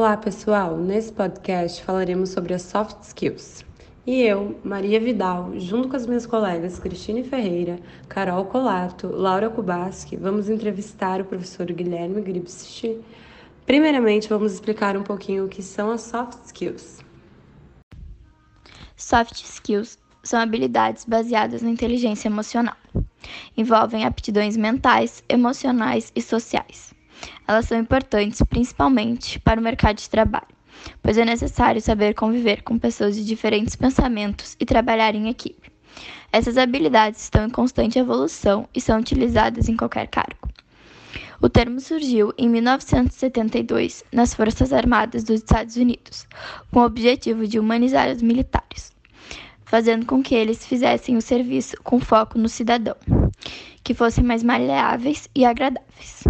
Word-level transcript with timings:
Olá, 0.00 0.16
pessoal! 0.16 0.76
Nesse 0.76 1.12
podcast 1.12 1.82
falaremos 1.82 2.28
sobre 2.28 2.54
as 2.54 2.62
soft 2.62 3.02
skills. 3.02 3.64
E 4.06 4.22
eu, 4.22 4.56
Maria 4.62 5.00
Vidal, 5.00 5.58
junto 5.58 5.88
com 5.88 5.96
as 5.96 6.06
minhas 6.06 6.24
colegas 6.24 6.78
Cristine 6.78 7.24
Ferreira, 7.24 7.80
Carol 8.08 8.44
Colato, 8.44 9.08
Laura 9.08 9.50
Kubaski, 9.50 10.16
vamos 10.16 10.48
entrevistar 10.48 11.20
o 11.20 11.24
professor 11.24 11.66
Guilherme 11.72 12.22
Gripsich. 12.22 13.00
Primeiramente, 13.66 14.28
vamos 14.28 14.52
explicar 14.52 14.96
um 14.96 15.02
pouquinho 15.02 15.46
o 15.46 15.48
que 15.48 15.64
são 15.64 15.90
as 15.90 16.02
soft 16.02 16.44
skills. 16.44 17.04
Soft 18.96 19.42
skills 19.42 19.98
são 20.22 20.38
habilidades 20.38 21.04
baseadas 21.04 21.60
na 21.60 21.70
inteligência 21.70 22.28
emocional. 22.28 22.76
Envolvem 23.56 24.04
aptidões 24.04 24.56
mentais, 24.56 25.24
emocionais 25.28 26.12
e 26.14 26.22
sociais. 26.22 26.96
Elas 27.46 27.66
são 27.66 27.78
importantes 27.78 28.42
principalmente 28.48 29.38
para 29.40 29.60
o 29.60 29.62
mercado 29.62 29.96
de 29.96 30.10
trabalho, 30.10 30.48
pois 31.02 31.18
é 31.18 31.24
necessário 31.24 31.80
saber 31.80 32.14
conviver 32.14 32.62
com 32.62 32.78
pessoas 32.78 33.16
de 33.16 33.24
diferentes 33.24 33.76
pensamentos 33.76 34.56
e 34.60 34.66
trabalhar 34.66 35.14
em 35.14 35.28
equipe. 35.28 35.72
Essas 36.32 36.58
habilidades 36.58 37.22
estão 37.22 37.46
em 37.46 37.50
constante 37.50 37.98
evolução 37.98 38.68
e 38.74 38.80
são 38.80 39.00
utilizadas 39.00 39.68
em 39.68 39.76
qualquer 39.76 40.08
cargo. 40.08 40.48
O 41.40 41.48
termo 41.48 41.80
surgiu 41.80 42.34
em 42.36 42.48
1972 42.48 44.04
nas 44.12 44.34
Forças 44.34 44.72
Armadas 44.72 45.22
dos 45.22 45.36
Estados 45.36 45.76
Unidos, 45.76 46.26
com 46.72 46.80
o 46.80 46.84
objetivo 46.84 47.46
de 47.46 47.60
humanizar 47.60 48.10
os 48.10 48.20
militares, 48.20 48.92
fazendo 49.64 50.04
com 50.04 50.20
que 50.20 50.34
eles 50.34 50.66
fizessem 50.66 51.16
o 51.16 51.22
serviço 51.22 51.76
com 51.84 52.00
foco 52.00 52.36
no 52.38 52.48
cidadão, 52.48 52.96
que 53.84 53.94
fossem 53.94 54.24
mais 54.24 54.42
maleáveis 54.42 55.28
e 55.34 55.44
agradáveis. 55.44 56.24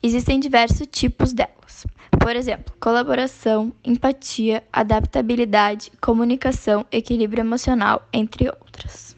Existem 0.00 0.38
diversos 0.38 0.86
tipos 0.86 1.32
delas. 1.32 1.84
Por 2.20 2.36
exemplo, 2.36 2.72
colaboração, 2.78 3.72
empatia, 3.84 4.62
adaptabilidade, 4.72 5.90
comunicação, 6.00 6.86
equilíbrio 6.92 7.40
emocional, 7.40 8.06
entre 8.12 8.48
outras. 8.48 9.16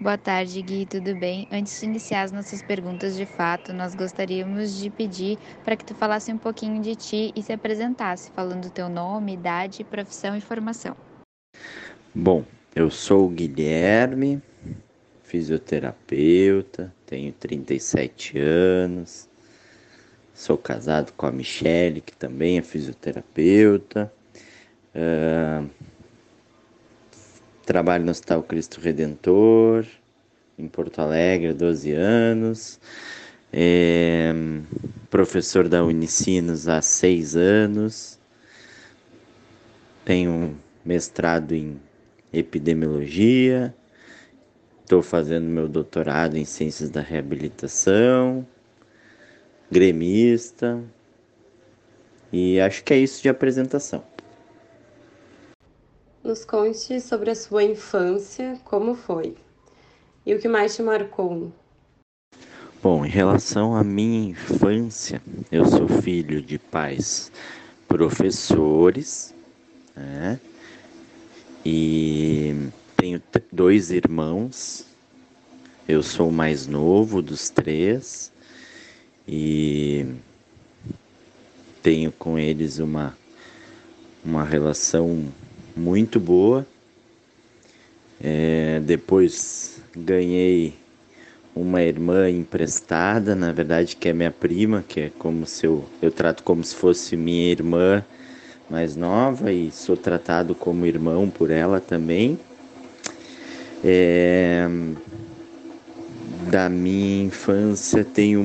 Boa 0.00 0.18
tarde, 0.18 0.60
Gui, 0.60 0.86
tudo 0.86 1.14
bem? 1.14 1.46
Antes 1.52 1.80
de 1.80 1.86
iniciar 1.86 2.22
as 2.22 2.32
nossas 2.32 2.62
perguntas 2.62 3.16
de 3.16 3.24
fato, 3.24 3.72
nós 3.72 3.94
gostaríamos 3.94 4.76
de 4.76 4.90
pedir 4.90 5.38
para 5.64 5.76
que 5.76 5.84
tu 5.84 5.94
falasse 5.94 6.32
um 6.32 6.38
pouquinho 6.38 6.82
de 6.82 6.96
ti 6.96 7.32
e 7.36 7.42
se 7.42 7.52
apresentasse, 7.52 8.32
falando 8.32 8.70
teu 8.70 8.88
nome, 8.88 9.34
idade, 9.34 9.84
profissão 9.84 10.36
e 10.36 10.40
formação. 10.40 10.96
Bom, 12.12 12.44
eu 12.74 12.90
sou 12.90 13.26
o 13.26 13.30
Guilherme, 13.30 14.42
fisioterapeuta, 15.22 16.92
tenho 17.06 17.32
37 17.32 18.36
anos, 18.38 19.28
Sou 20.34 20.58
casado 20.58 21.12
com 21.12 21.26
a 21.26 21.30
Michele, 21.30 22.00
que 22.00 22.12
também 22.12 22.58
é 22.58 22.62
fisioterapeuta. 22.62 24.12
Uh, 24.92 25.70
trabalho 27.64 28.04
no 28.04 28.10
Hospital 28.10 28.42
Cristo 28.42 28.80
Redentor, 28.80 29.86
em 30.58 30.66
Porto 30.66 30.98
Alegre, 30.98 31.50
há 31.50 31.52
12 31.52 31.92
anos. 31.92 32.80
É, 33.52 34.34
professor 35.08 35.68
da 35.68 35.84
Unicinos 35.84 36.66
há 36.66 36.82
seis 36.82 37.36
anos. 37.36 38.18
Tenho 40.04 40.58
mestrado 40.84 41.52
em 41.52 41.80
epidemiologia. 42.32 43.72
Estou 44.82 45.00
fazendo 45.00 45.44
meu 45.44 45.68
doutorado 45.68 46.36
em 46.36 46.44
ciências 46.44 46.90
da 46.90 47.00
reabilitação 47.00 48.44
gremista. 49.70 50.82
E 52.32 52.58
acho 52.60 52.82
que 52.82 52.92
é 52.92 52.98
isso 52.98 53.22
de 53.22 53.28
apresentação. 53.28 54.02
Nos 56.22 56.44
conte 56.44 57.00
sobre 57.00 57.30
a 57.30 57.34
sua 57.34 57.62
infância, 57.62 58.58
como 58.64 58.94
foi? 58.94 59.36
E 60.24 60.34
o 60.34 60.38
que 60.40 60.48
mais 60.48 60.74
te 60.74 60.82
marcou? 60.82 61.52
Bom, 62.82 63.04
em 63.04 63.08
relação 63.08 63.76
à 63.76 63.84
minha 63.84 64.30
infância, 64.30 65.22
eu 65.52 65.64
sou 65.66 65.86
filho 65.86 66.42
de 66.42 66.58
pais 66.58 67.30
professores, 67.86 69.34
né? 69.94 70.40
E 71.64 72.68
tenho 72.96 73.22
dois 73.52 73.90
irmãos. 73.90 74.86
Eu 75.86 76.02
sou 76.02 76.28
o 76.28 76.32
mais 76.32 76.66
novo 76.66 77.22
dos 77.22 77.48
três 77.48 78.32
e 79.26 80.06
tenho 81.82 82.12
com 82.12 82.38
eles 82.38 82.78
uma, 82.78 83.16
uma 84.24 84.44
relação 84.44 85.26
muito 85.76 86.18
boa. 86.20 86.66
É, 88.20 88.80
depois 88.80 89.82
ganhei 89.94 90.74
uma 91.54 91.82
irmã 91.82 92.28
emprestada, 92.28 93.34
na 93.34 93.52
verdade 93.52 93.96
que 93.96 94.08
é 94.08 94.12
minha 94.12 94.30
prima, 94.30 94.84
que 94.86 95.00
é 95.00 95.10
como 95.18 95.46
se 95.46 95.66
eu, 95.66 95.84
eu 96.02 96.10
trato 96.10 96.42
como 96.42 96.64
se 96.64 96.74
fosse 96.74 97.16
minha 97.16 97.50
irmã 97.50 98.02
mais 98.68 98.96
nova 98.96 99.52
e 99.52 99.70
sou 99.70 99.96
tratado 99.96 100.54
como 100.54 100.86
irmão 100.86 101.30
por 101.30 101.50
ela 101.50 101.80
também. 101.80 102.38
É, 103.84 104.66
da 106.50 106.68
minha 106.68 107.24
infância 107.24 108.04
tenho 108.04 108.42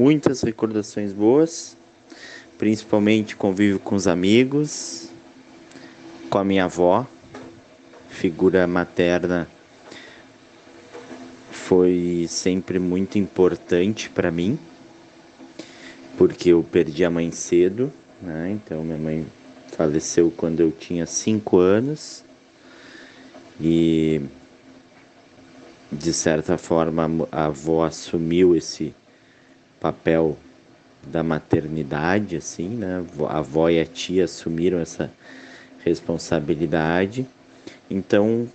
muitas 0.00 0.40
recordações 0.40 1.12
boas, 1.12 1.76
principalmente 2.56 3.36
convívio 3.36 3.78
com 3.78 3.94
os 3.94 4.06
amigos, 4.06 5.10
com 6.30 6.38
a 6.38 6.44
minha 6.44 6.64
avó, 6.64 7.06
figura 8.08 8.66
materna 8.66 9.46
foi 11.50 12.24
sempre 12.30 12.78
muito 12.78 13.18
importante 13.18 14.08
para 14.08 14.30
mim, 14.30 14.58
porque 16.16 16.48
eu 16.48 16.62
perdi 16.62 17.04
a 17.04 17.10
mãe 17.10 17.30
cedo, 17.30 17.92
né? 18.22 18.52
Então 18.52 18.82
minha 18.82 18.96
mãe 18.96 19.26
faleceu 19.68 20.32
quando 20.34 20.60
eu 20.60 20.72
tinha 20.72 21.04
cinco 21.04 21.58
anos 21.58 22.24
e 23.60 24.22
de 25.92 26.12
certa 26.14 26.56
forma 26.56 27.28
a 27.30 27.44
avó 27.46 27.84
assumiu 27.84 28.56
esse 28.56 28.94
papel 29.80 30.36
da 31.02 31.22
maternidade, 31.22 32.36
assim, 32.36 32.68
né? 32.68 33.04
A 33.28 33.38
avó 33.38 33.68
e 33.70 33.80
a 33.80 33.86
tia 33.86 34.24
assumiram 34.24 34.78
essa 34.78 35.10
responsabilidade. 35.84 37.26
Então 37.90 38.46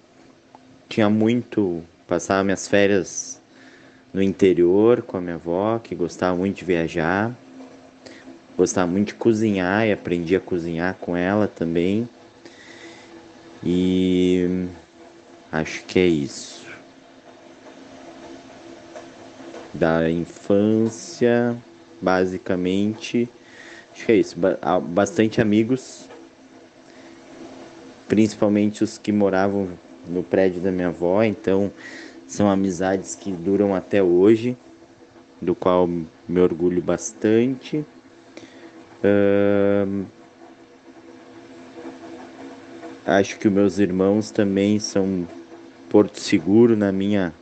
tinha 0.87 1.09
muito, 1.09 1.83
passava 2.07 2.43
minhas 2.43 2.67
férias 2.67 3.41
no 4.13 4.21
interior 4.21 5.01
com 5.01 5.17
a 5.17 5.21
minha 5.21 5.35
avó, 5.35 5.79
que 5.79 5.95
gostava 5.95 6.37
muito 6.37 6.57
de 6.57 6.65
viajar, 6.65 7.35
gostava 8.55 8.89
muito 8.89 9.07
de 9.07 9.15
cozinhar 9.15 9.85
e 9.85 9.91
aprendi 9.91 10.35
a 10.35 10.39
cozinhar 10.39 10.95
com 10.95 11.17
ela 11.17 11.47
também. 11.47 12.07
E 13.63 14.67
acho 15.51 15.83
que 15.85 15.99
é 15.99 16.05
isso. 16.05 16.54
Da 19.75 20.09
infância, 20.09 21.55
basicamente. 22.01 23.29
Acho 23.93 24.05
que 24.05 24.11
é 24.11 24.15
isso. 24.15 24.35
Bastante 24.89 25.41
amigos, 25.41 26.05
principalmente 28.07 28.83
os 28.83 28.97
que 28.97 29.11
moravam 29.11 29.69
no 30.07 30.23
prédio 30.23 30.61
da 30.61 30.71
minha 30.71 30.87
avó, 30.87 31.23
então 31.23 31.71
são 32.27 32.49
amizades 32.49 33.15
que 33.15 33.31
duram 33.31 33.75
até 33.75 34.01
hoje, 34.01 34.57
do 35.41 35.53
qual 35.53 35.87
me 35.87 36.39
orgulho 36.39 36.81
bastante. 36.81 37.85
Acho 43.05 43.37
que 43.37 43.47
os 43.47 43.53
meus 43.53 43.77
irmãos 43.77 44.31
também 44.31 44.79
são 44.79 45.27
porto 45.89 46.19
seguro 46.19 46.75
na 46.75 46.91
minha 46.91 47.33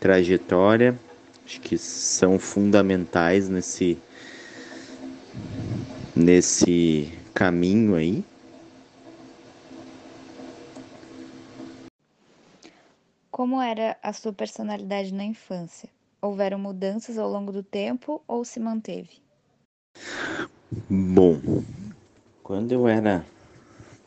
trajetória 0.00 0.98
acho 1.46 1.60
que 1.60 1.78
são 1.78 2.40
fundamentais 2.40 3.48
nesse 3.48 3.96
nesse 6.14 7.12
caminho 7.32 7.94
aí. 7.94 8.24
Como 13.30 13.62
era 13.62 13.96
a 14.02 14.12
sua 14.12 14.32
personalidade 14.32 15.14
na 15.14 15.22
infância? 15.22 15.88
Houveram 16.20 16.58
mudanças 16.58 17.16
ao 17.16 17.30
longo 17.30 17.52
do 17.52 17.62
tempo 17.62 18.20
ou 18.26 18.44
se 18.44 18.58
manteve? 18.58 19.20
Bom, 20.90 21.62
quando 22.42 22.72
eu 22.72 22.88
era 22.88 23.24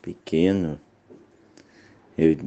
pequeno, 0.01 0.79
eu, 2.17 2.37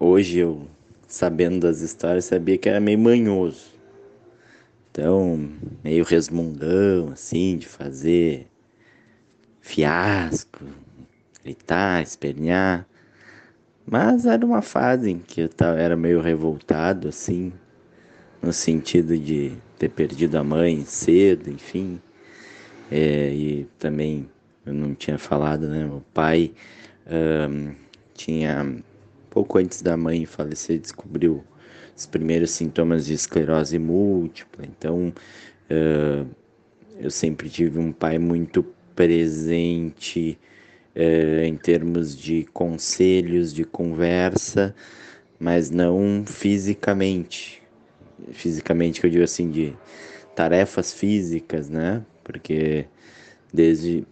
hoje 0.00 0.38
eu 0.38 0.66
sabendo 1.06 1.60
das 1.60 1.82
histórias 1.82 2.24
sabia 2.24 2.58
que 2.58 2.68
era 2.68 2.80
meio 2.80 2.98
manhoso. 2.98 3.73
Então, 4.96 5.50
meio 5.82 6.04
resmungão, 6.04 7.08
assim, 7.12 7.56
de 7.56 7.66
fazer 7.66 8.46
fiasco, 9.60 10.64
gritar, 11.42 12.00
espernear. 12.00 12.86
Mas 13.84 14.24
era 14.24 14.46
uma 14.46 14.62
fase 14.62 15.10
em 15.10 15.18
que 15.18 15.40
eu 15.40 15.48
tava, 15.48 15.80
era 15.80 15.96
meio 15.96 16.20
revoltado, 16.20 17.08
assim, 17.08 17.52
no 18.40 18.52
sentido 18.52 19.18
de 19.18 19.56
ter 19.80 19.88
perdido 19.88 20.36
a 20.36 20.44
mãe 20.44 20.84
cedo, 20.84 21.50
enfim. 21.50 22.00
É, 22.88 23.34
e 23.34 23.64
também, 23.80 24.30
eu 24.64 24.72
não 24.72 24.94
tinha 24.94 25.18
falado, 25.18 25.66
né? 25.66 25.82
Meu 25.86 26.04
pai 26.14 26.52
um, 27.50 27.74
tinha, 28.14 28.76
pouco 29.28 29.58
antes 29.58 29.82
da 29.82 29.96
mãe 29.96 30.24
falecer, 30.24 30.78
descobriu 30.78 31.42
os 31.96 32.06
primeiros 32.06 32.50
sintomas 32.50 33.06
de 33.06 33.14
esclerose 33.14 33.78
múltipla. 33.78 34.64
Então, 34.64 35.12
uh, 35.70 36.26
eu 36.98 37.10
sempre 37.10 37.48
tive 37.48 37.78
um 37.78 37.92
pai 37.92 38.18
muito 38.18 38.64
presente 38.94 40.38
é, 40.94 41.44
em 41.46 41.56
termos 41.56 42.16
de 42.16 42.44
conselhos, 42.52 43.52
de 43.52 43.64
conversa, 43.64 44.74
mas 45.38 45.70
não 45.70 46.24
fisicamente. 46.24 47.62
Fisicamente, 48.30 49.00
que 49.00 49.06
eu 49.06 49.10
digo 49.10 49.24
assim, 49.24 49.50
de 49.50 49.74
tarefas 50.36 50.92
físicas, 50.92 51.68
né? 51.68 52.04
Porque 52.22 52.86
desde, 53.52 54.06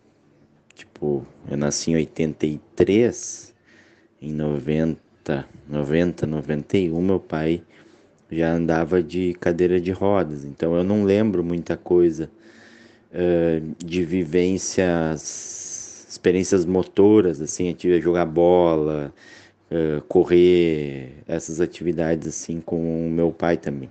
tipo, 0.74 1.24
eu 1.48 1.56
nasci 1.56 1.92
em 1.92 1.96
83, 1.96 3.54
em 4.20 4.32
90, 4.32 5.48
90, 5.68 6.26
91, 6.26 7.00
meu 7.00 7.20
pai 7.20 7.62
já 8.32 8.52
andava 8.52 9.02
de 9.02 9.34
cadeira 9.34 9.80
de 9.80 9.92
rodas, 9.92 10.44
então 10.44 10.74
eu 10.74 10.82
não 10.82 11.04
lembro 11.04 11.44
muita 11.44 11.76
coisa 11.76 12.30
uh, 13.12 13.74
de 13.84 14.04
vivências 14.04 15.52
experiências 16.08 16.64
motoras, 16.64 17.40
assim, 17.40 17.68
eu 17.68 17.74
tive 17.74 17.96
a 17.96 18.00
jogar 18.00 18.26
bola, 18.26 19.12
uh, 19.70 20.02
correr, 20.02 21.14
essas 21.26 21.60
atividades 21.60 22.28
assim 22.28 22.60
com 22.60 23.06
o 23.06 23.10
meu 23.10 23.32
pai 23.32 23.56
também. 23.56 23.90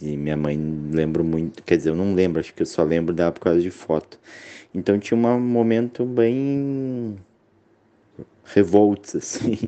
E 0.00 0.16
minha 0.16 0.36
mãe 0.36 0.58
lembro 0.92 1.24
muito, 1.24 1.62
quer 1.62 1.76
dizer, 1.76 1.90
eu 1.90 1.96
não 1.96 2.14
lembro, 2.14 2.40
acho 2.40 2.52
que 2.52 2.62
eu 2.62 2.66
só 2.66 2.82
lembro 2.82 3.14
dela 3.14 3.32
por 3.32 3.40
causa 3.40 3.60
de 3.60 3.70
foto. 3.70 4.18
Então 4.74 4.98
tinha 4.98 5.16
um 5.18 5.40
momento 5.40 6.04
bem 6.04 7.16
revoltos, 8.44 9.14
assim, 9.16 9.58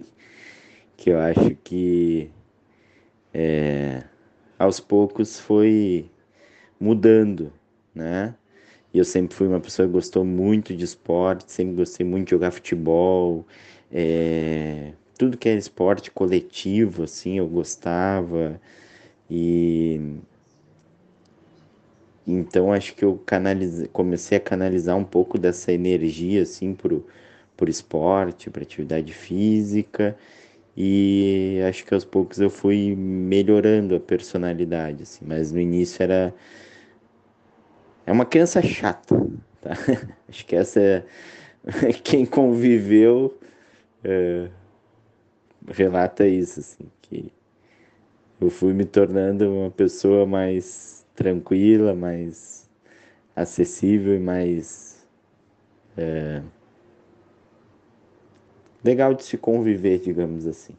que 0.96 1.10
eu 1.10 1.18
acho 1.20 1.56
que 1.62 2.30
é, 3.34 4.04
aos 4.58 4.80
poucos 4.80 5.40
foi 5.40 6.10
mudando, 6.80 7.52
né? 7.94 8.34
E 8.92 8.98
eu 8.98 9.04
sempre 9.04 9.34
fui 9.36 9.48
uma 9.48 9.60
pessoa 9.60 9.88
que 9.88 9.92
gostou 9.92 10.24
muito 10.24 10.74
de 10.76 10.84
esporte, 10.84 11.50
sempre 11.52 11.74
gostei 11.76 12.06
muito 12.06 12.26
de 12.26 12.30
jogar 12.32 12.52
futebol, 12.52 13.44
é, 13.92 14.92
tudo 15.18 15.36
que 15.36 15.48
era 15.48 15.58
esporte 15.58 16.10
coletivo, 16.12 17.04
assim, 17.04 17.38
eu 17.38 17.48
gostava. 17.48 18.60
E 19.30 20.00
então 22.26 22.72
acho 22.72 22.94
que 22.94 23.04
eu 23.04 23.18
canalize, 23.26 23.88
comecei 23.88 24.38
a 24.38 24.40
canalizar 24.40 24.96
um 24.96 25.04
pouco 25.04 25.38
dessa 25.38 25.72
energia 25.72 26.42
assim 26.42 26.74
pro, 26.74 27.06
pro 27.56 27.70
esporte, 27.70 28.50
para 28.50 28.62
atividade 28.62 29.12
física 29.12 30.16
e 30.76 31.60
acho 31.68 31.84
que 31.84 31.94
aos 31.94 32.04
poucos 32.04 32.40
eu 32.40 32.50
fui 32.50 32.94
melhorando 32.96 33.94
a 33.94 34.00
personalidade 34.00 35.04
assim, 35.04 35.24
mas 35.26 35.52
no 35.52 35.60
início 35.60 36.02
era 36.02 36.34
é 38.06 38.12
uma 38.12 38.26
criança 38.26 38.60
chata, 38.62 39.16
tá? 39.62 39.72
Acho 40.28 40.44
que 40.44 40.56
essa 40.56 40.80
é 40.80 41.04
quem 42.02 42.26
conviveu 42.26 43.38
é, 44.02 44.48
relata 45.66 46.26
isso, 46.26 46.60
assim, 46.60 46.90
que 47.02 47.32
eu 48.40 48.50
fui 48.50 48.72
me 48.72 48.84
tornando 48.84 49.50
uma 49.50 49.70
pessoa 49.70 50.26
mais 50.26 51.06
tranquila, 51.14 51.94
mais 51.94 52.68
acessível 53.34 54.14
e 54.14 54.18
mais 54.18 55.06
é, 55.96 56.42
legal 58.84 59.14
de 59.14 59.24
se 59.24 59.38
conviver, 59.38 59.98
digamos 59.98 60.46
assim. 60.46 60.74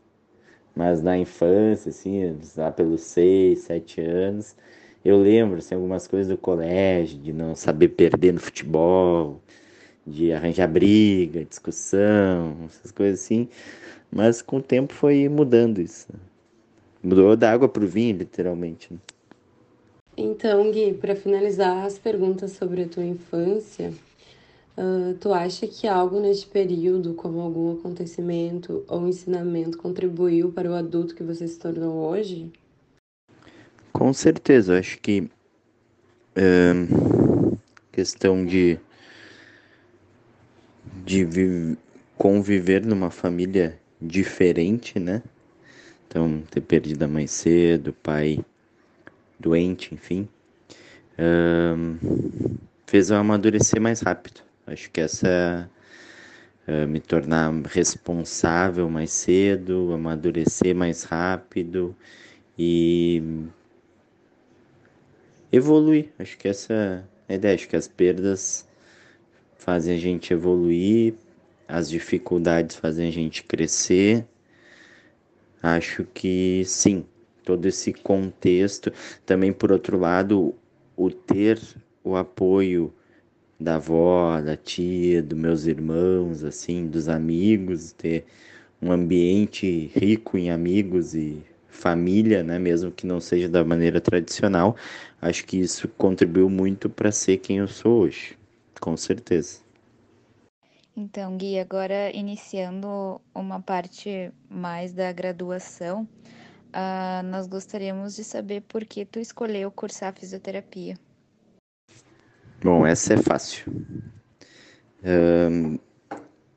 Mas 0.75 1.01
na 1.01 1.17
infância, 1.17 1.89
assim, 1.89 2.37
lá 2.55 2.71
pelos 2.71 3.01
seis, 3.01 3.59
sete 3.59 3.99
anos, 4.01 4.55
eu 5.03 5.17
lembro 5.17 5.57
assim, 5.57 5.75
algumas 5.75 6.07
coisas 6.07 6.27
do 6.27 6.37
colégio, 6.37 7.19
de 7.19 7.33
não 7.33 7.55
saber 7.55 7.89
perder 7.89 8.33
no 8.33 8.39
futebol, 8.39 9.41
de 10.05 10.31
arranjar 10.31 10.67
briga, 10.67 11.45
discussão, 11.45 12.57
essas 12.65 12.91
coisas 12.91 13.21
assim. 13.21 13.47
Mas 14.11 14.41
com 14.41 14.57
o 14.57 14.61
tempo 14.61 14.93
foi 14.93 15.27
mudando 15.29 15.79
isso. 15.79 16.07
Mudou 17.01 17.35
da 17.35 17.51
água 17.51 17.69
para 17.69 17.83
o 17.83 17.87
vinho, 17.87 18.17
literalmente. 18.17 18.91
Né? 18.91 18.99
Então, 20.17 20.71
Gui, 20.71 20.93
para 20.93 21.15
finalizar 21.15 21.85
as 21.85 21.99
perguntas 21.99 22.51
sobre 22.51 22.83
a 22.83 22.87
tua 22.87 23.03
infância, 23.03 23.93
uh, 24.77 25.13
tu 25.19 25.33
acha 25.33 25.67
que 25.67 25.87
algo 25.87 26.19
neste 26.19 26.47
período, 26.47 27.13
como 27.13 27.41
algum 27.41 27.73
acontecimento 27.73 28.83
ou 28.87 29.07
ensinamento, 29.07 29.77
contribuiu 29.77 30.51
para 30.51 30.69
o 30.69 30.73
adulto 30.73 31.15
que 31.15 31.23
você 31.23 31.47
se 31.47 31.59
tornou 31.59 32.09
hoje? 32.09 32.51
Com 33.91 34.11
certeza, 34.13 34.73
eu 34.73 34.79
acho 34.79 34.99
que 34.99 35.29
é, 36.35 36.73
questão 37.91 38.45
de, 38.45 38.77
de 41.05 41.77
conviver 42.17 42.85
numa 42.85 43.09
família 43.09 43.79
diferente, 44.01 44.99
né? 44.99 45.23
Então, 46.07 46.43
ter 46.51 46.61
perdido 46.61 47.03
a 47.03 47.07
mãe 47.07 47.25
cedo, 47.25 47.93
pai 47.93 48.39
doente, 49.39 49.93
enfim, 49.93 50.27
fez 52.85 53.09
eu 53.09 53.17
amadurecer 53.17 53.81
mais 53.81 54.01
rápido. 54.01 54.41
Acho 54.67 54.89
que 54.89 55.01
essa 55.01 55.69
é, 56.67 56.85
me 56.87 56.99
tornar 56.99 57.53
responsável 57.65 58.89
mais 58.89 59.11
cedo, 59.11 59.93
amadurecer 59.93 60.75
mais 60.75 61.03
rápido 61.03 61.95
e 62.57 63.21
evoluir. 65.51 66.11
Acho 66.17 66.37
que 66.37 66.47
essa 66.47 67.05
é 67.29 67.33
a 67.33 67.35
ideia. 67.35 67.55
Acho 67.55 67.69
que 67.69 67.75
as 67.75 67.87
perdas 67.87 68.67
fazem 69.55 69.95
a 69.95 69.99
gente 69.99 70.33
evoluir, 70.33 71.13
as 71.67 71.87
dificuldades 71.87 72.75
fazem 72.75 73.07
a 73.07 73.11
gente 73.11 73.43
crescer. 73.43 74.25
Acho 75.61 76.03
que 76.13 76.63
sim, 76.65 77.05
todo 77.43 77.67
esse 77.67 77.93
contexto. 77.93 78.91
Também, 79.25 79.53
por 79.53 79.71
outro 79.71 79.99
lado, 79.99 80.55
o 80.97 81.11
ter 81.11 81.59
o 82.03 82.15
apoio 82.15 82.91
da 83.59 83.75
avó, 83.75 84.39
da 84.41 84.55
tia, 84.57 85.21
dos 85.23 85.37
meus 85.37 85.65
irmãos, 85.65 86.43
assim, 86.43 86.87
dos 86.87 87.07
amigos, 87.09 87.91
ter 87.93 88.25
um 88.81 88.91
ambiente 88.91 89.91
rico 89.95 90.37
em 90.37 90.51
amigos 90.51 91.15
e 91.15 91.43
família, 91.67 92.43
né, 92.43 92.57
mesmo 92.59 92.91
que 92.91 93.05
não 93.05 93.19
seja 93.19 93.49
da 93.49 93.63
maneira 93.63 93.99
tradicional, 94.01 94.75
acho 95.21 95.45
que 95.45 95.57
isso 95.59 95.87
contribuiu 95.89 96.49
muito 96.49 96.89
para 96.89 97.11
ser 97.11 97.37
quem 97.37 97.57
eu 97.57 97.67
sou 97.67 98.01
hoje, 98.03 98.37
com 98.79 98.95
certeza. 98.97 99.59
Então, 100.95 101.37
Gui, 101.37 101.59
agora 101.59 102.09
iniciando 102.15 103.19
uma 103.33 103.61
parte 103.61 104.31
mais 104.49 104.93
da 104.93 105.11
graduação, 105.11 106.07
uh, 106.73 107.23
nós 107.25 107.47
gostaríamos 107.47 108.15
de 108.15 108.23
saber 108.23 108.61
por 108.61 108.85
que 108.85 109.05
tu 109.05 109.19
escolheu 109.19 109.69
cursar 109.69 110.13
fisioterapia. 110.13 110.97
Bom, 112.65 112.83
essa 112.83 113.13
é 113.13 113.17
fácil. 113.17 113.71
Um, 115.03 115.77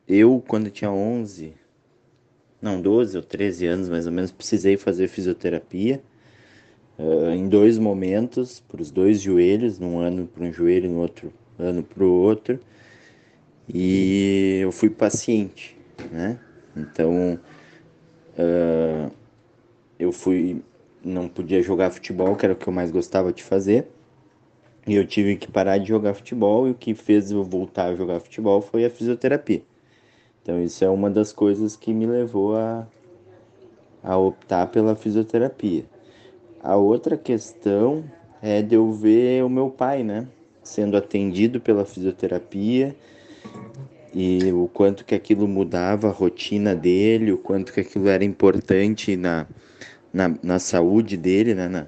eu, 0.08 0.42
quando 0.48 0.70
tinha 0.70 0.90
11, 0.90 1.52
não, 2.62 2.80
12 2.80 3.18
ou 3.18 3.22
13 3.22 3.66
anos 3.66 3.90
mais 3.90 4.06
ou 4.06 4.12
menos, 4.12 4.32
precisei 4.32 4.78
fazer 4.78 5.06
fisioterapia 5.08 6.02
uh, 6.98 7.28
em 7.32 7.46
dois 7.46 7.76
momentos, 7.76 8.58
para 8.58 8.80
os 8.80 8.90
dois 8.90 9.20
joelhos, 9.20 9.78
num 9.78 9.98
ano 9.98 10.26
para 10.26 10.44
um 10.44 10.50
joelho 10.50 10.86
e 10.86 10.88
no 10.88 10.98
outro 11.00 11.30
ano 11.58 11.82
para 11.82 12.02
o 12.02 12.10
outro. 12.10 12.58
E 13.68 14.60
eu 14.62 14.72
fui 14.72 14.88
paciente, 14.88 15.76
né? 16.10 16.38
Então, 16.74 17.38
uh, 18.32 19.12
eu 19.98 20.10
fui, 20.10 20.62
não 21.04 21.28
podia 21.28 21.60
jogar 21.60 21.90
futebol, 21.90 22.34
que 22.34 22.46
era 22.46 22.54
o 22.54 22.56
que 22.56 22.66
eu 22.66 22.72
mais 22.72 22.90
gostava 22.90 23.30
de 23.30 23.42
fazer. 23.42 23.86
E 24.88 24.94
eu 24.94 25.06
tive 25.06 25.36
que 25.36 25.52
parar 25.52 25.76
de 25.76 25.86
jogar 25.86 26.14
futebol, 26.14 26.66
e 26.66 26.70
o 26.70 26.74
que 26.74 26.94
fez 26.94 27.30
eu 27.30 27.44
voltar 27.44 27.88
a 27.88 27.94
jogar 27.94 28.20
futebol 28.20 28.62
foi 28.62 28.86
a 28.86 28.90
fisioterapia. 28.90 29.60
Então 30.40 30.62
isso 30.62 30.82
é 30.82 30.88
uma 30.88 31.10
das 31.10 31.30
coisas 31.30 31.76
que 31.76 31.92
me 31.92 32.06
levou 32.06 32.56
a, 32.56 32.86
a 34.02 34.16
optar 34.16 34.66
pela 34.68 34.96
fisioterapia. 34.96 35.84
A 36.62 36.74
outra 36.76 37.18
questão 37.18 38.02
é 38.40 38.62
de 38.62 38.76
eu 38.76 38.90
ver 38.90 39.44
o 39.44 39.50
meu 39.50 39.68
pai, 39.68 40.02
né, 40.02 40.26
sendo 40.62 40.96
atendido 40.96 41.60
pela 41.60 41.84
fisioterapia 41.84 42.96
e 44.14 44.50
o 44.54 44.70
quanto 44.72 45.04
que 45.04 45.14
aquilo 45.14 45.46
mudava 45.46 46.08
a 46.08 46.12
rotina 46.12 46.74
dele, 46.74 47.30
o 47.30 47.36
quanto 47.36 47.74
que 47.74 47.80
aquilo 47.80 48.08
era 48.08 48.24
importante 48.24 49.16
na, 49.16 49.46
na, 50.10 50.34
na 50.42 50.58
saúde 50.58 51.14
dele, 51.18 51.54
né, 51.54 51.68
na, 51.68 51.86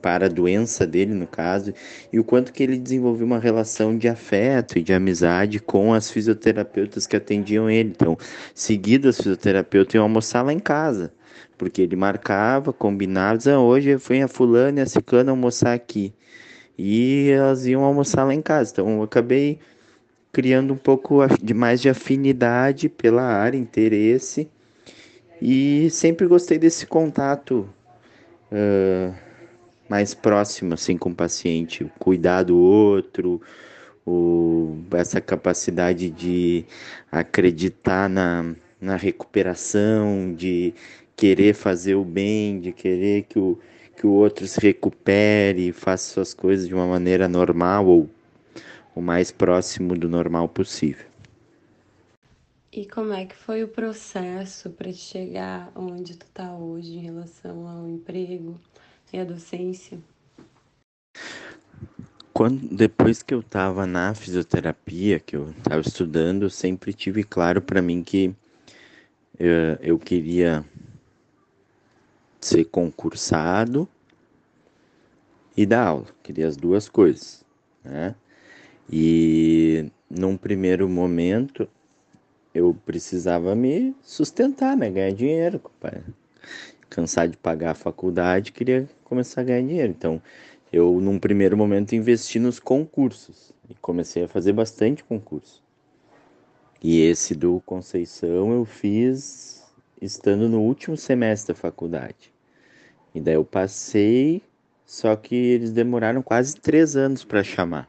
para 0.00 0.26
a 0.26 0.28
doença 0.28 0.86
dele, 0.86 1.14
no 1.14 1.26
caso, 1.26 1.72
e 2.12 2.18
o 2.18 2.24
quanto 2.24 2.52
que 2.52 2.62
ele 2.62 2.78
desenvolveu 2.78 3.26
uma 3.26 3.38
relação 3.38 3.96
de 3.96 4.08
afeto 4.08 4.78
e 4.78 4.82
de 4.82 4.92
amizade 4.92 5.60
com 5.60 5.92
as 5.94 6.10
fisioterapeutas 6.10 7.06
que 7.06 7.16
atendiam 7.16 7.70
ele. 7.70 7.90
Então, 7.90 8.16
seguido 8.54 9.08
as 9.08 9.16
fisioterapeutas 9.16 9.94
iam 9.94 10.02
almoçar 10.02 10.42
lá 10.42 10.52
em 10.52 10.58
casa, 10.58 11.12
porque 11.56 11.82
ele 11.82 11.96
marcava, 11.96 12.72
combinava, 12.72 13.38
dizia, 13.38 13.54
ah, 13.54 13.60
hoje 13.60 13.98
foi 13.98 14.22
a 14.22 14.28
fulana 14.28 14.80
e 14.80 14.82
a 14.82 14.86
ciclana 14.86 15.30
almoçar 15.30 15.74
aqui. 15.74 16.12
E 16.78 17.30
elas 17.30 17.66
iam 17.66 17.84
almoçar 17.84 18.24
lá 18.24 18.34
em 18.34 18.40
casa. 18.40 18.70
Então, 18.72 18.88
eu 18.96 19.02
acabei 19.02 19.58
criando 20.32 20.72
um 20.72 20.76
pouco 20.76 21.18
de 21.42 21.52
mais 21.52 21.80
de 21.80 21.88
afinidade 21.88 22.88
pela 22.88 23.22
área, 23.22 23.58
interesse, 23.58 24.48
e 25.40 25.88
sempre 25.90 26.26
gostei 26.26 26.58
desse 26.58 26.86
contato 26.86 27.68
uh, 28.52 29.14
mais 29.90 30.14
próximo 30.14 30.74
assim 30.74 30.96
com 30.96 31.10
o 31.10 31.14
paciente, 31.14 31.82
o 31.82 31.90
cuidar 31.98 32.44
do 32.44 32.56
outro, 32.56 33.42
o, 34.06 34.78
essa 34.92 35.20
capacidade 35.20 36.08
de 36.08 36.64
acreditar 37.10 38.08
na, 38.08 38.54
na 38.80 38.94
recuperação, 38.94 40.32
de 40.32 40.72
querer 41.16 41.54
fazer 41.54 41.96
o 41.96 42.04
bem, 42.04 42.60
de 42.60 42.70
querer 42.70 43.24
que 43.24 43.36
o, 43.40 43.58
que 43.96 44.06
o 44.06 44.12
outro 44.12 44.46
se 44.46 44.60
recupere, 44.60 45.72
faça 45.72 46.14
suas 46.14 46.32
coisas 46.32 46.68
de 46.68 46.74
uma 46.74 46.86
maneira 46.86 47.26
normal 47.26 47.84
ou 47.86 48.08
o 48.94 49.00
mais 49.00 49.32
próximo 49.32 49.96
do 49.98 50.08
normal 50.08 50.48
possível. 50.48 51.06
E 52.72 52.86
como 52.86 53.12
é 53.12 53.26
que 53.26 53.34
foi 53.34 53.64
o 53.64 53.68
processo 53.68 54.70
para 54.70 54.92
chegar 54.92 55.72
onde 55.74 56.16
tu 56.16 56.26
está 56.26 56.54
hoje 56.54 56.96
em 56.96 57.00
relação 57.00 57.66
ao 57.66 57.88
emprego 57.88 58.56
e 59.12 59.18
à 59.18 59.24
docência? 59.24 59.98
Quando, 62.32 62.74
depois 62.74 63.22
que 63.22 63.34
eu 63.34 63.40
estava 63.40 63.86
na 63.86 64.14
fisioterapia, 64.14 65.18
que 65.20 65.36
eu 65.36 65.50
estava 65.50 65.80
estudando, 65.80 66.44
eu 66.44 66.50
sempre 66.50 66.92
tive 66.92 67.22
claro 67.22 67.60
para 67.60 67.82
mim 67.82 68.02
que 68.02 68.34
eu, 69.38 69.46
eh, 69.46 69.78
eu 69.82 69.98
queria 69.98 70.64
ser 72.40 72.64
concursado 72.64 73.88
e 75.56 75.66
dar 75.66 75.88
aula, 75.88 76.06
queria 76.22 76.46
as 76.46 76.56
duas 76.56 76.88
coisas, 76.88 77.44
né? 77.84 78.14
E 78.90 79.90
num 80.08 80.36
primeiro 80.36 80.88
momento 80.88 81.68
eu 82.54 82.74
precisava 82.86 83.54
me 83.54 83.94
sustentar, 84.02 84.76
né? 84.76 84.90
Ganhar 84.90 85.12
dinheiro. 85.12 85.60
Cansar 86.88 87.28
de 87.28 87.36
pagar 87.36 87.72
a 87.72 87.74
faculdade, 87.74 88.52
queria 88.52 88.88
começar 89.10 89.42
a 89.42 89.44
ganhar 89.44 89.66
dinheiro. 89.66 89.90
Então, 89.90 90.22
eu 90.72 91.00
num 91.00 91.18
primeiro 91.18 91.56
momento 91.56 91.94
investi 91.94 92.38
nos 92.38 92.60
concursos 92.60 93.52
e 93.68 93.74
comecei 93.74 94.24
a 94.24 94.28
fazer 94.28 94.52
bastante 94.52 95.02
concurso. 95.04 95.62
E 96.82 97.02
esse 97.02 97.34
do 97.34 97.60
Conceição 97.66 98.52
eu 98.52 98.64
fiz 98.64 99.68
estando 100.00 100.48
no 100.48 100.60
último 100.60 100.96
semestre 100.96 101.52
da 101.52 101.60
faculdade. 101.60 102.32
E 103.14 103.20
daí 103.20 103.34
eu 103.34 103.44
passei, 103.44 104.42
só 104.86 105.14
que 105.16 105.34
eles 105.34 105.72
demoraram 105.72 106.22
quase 106.22 106.56
três 106.56 106.96
anos 106.96 107.24
para 107.24 107.42
chamar. 107.42 107.88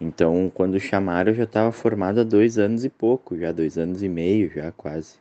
Então, 0.00 0.50
quando 0.54 0.78
chamaram, 0.78 1.32
eu 1.32 1.36
já 1.36 1.42
estava 1.42 1.72
formado 1.72 2.20
há 2.20 2.24
dois 2.24 2.56
anos 2.56 2.84
e 2.84 2.88
pouco, 2.88 3.36
já 3.36 3.50
dois 3.50 3.76
anos 3.76 4.00
e 4.02 4.08
meio, 4.08 4.48
já 4.48 4.70
quase. 4.70 5.16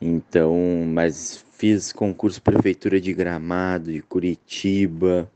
Então, 0.00 0.54
mas 0.86 1.44
fiz 1.52 1.92
concurso 1.92 2.42
prefeitura 2.42 3.00
de 3.00 3.12
Gramado, 3.12 3.92
de 3.92 4.02
Curitiba, 4.02 5.30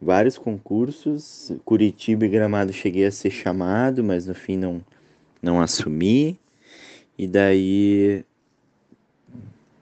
vários 0.00 0.38
concursos. 0.38 1.52
Curitiba 1.64 2.24
e 2.26 2.28
Gramado 2.28 2.72
cheguei 2.72 3.06
a 3.06 3.10
ser 3.10 3.30
chamado, 3.30 4.04
mas 4.04 4.26
no 4.26 4.34
fim 4.34 4.56
não 4.56 4.82
não 5.42 5.60
assumi. 5.60 6.38
E 7.18 7.26
daí, 7.26 8.24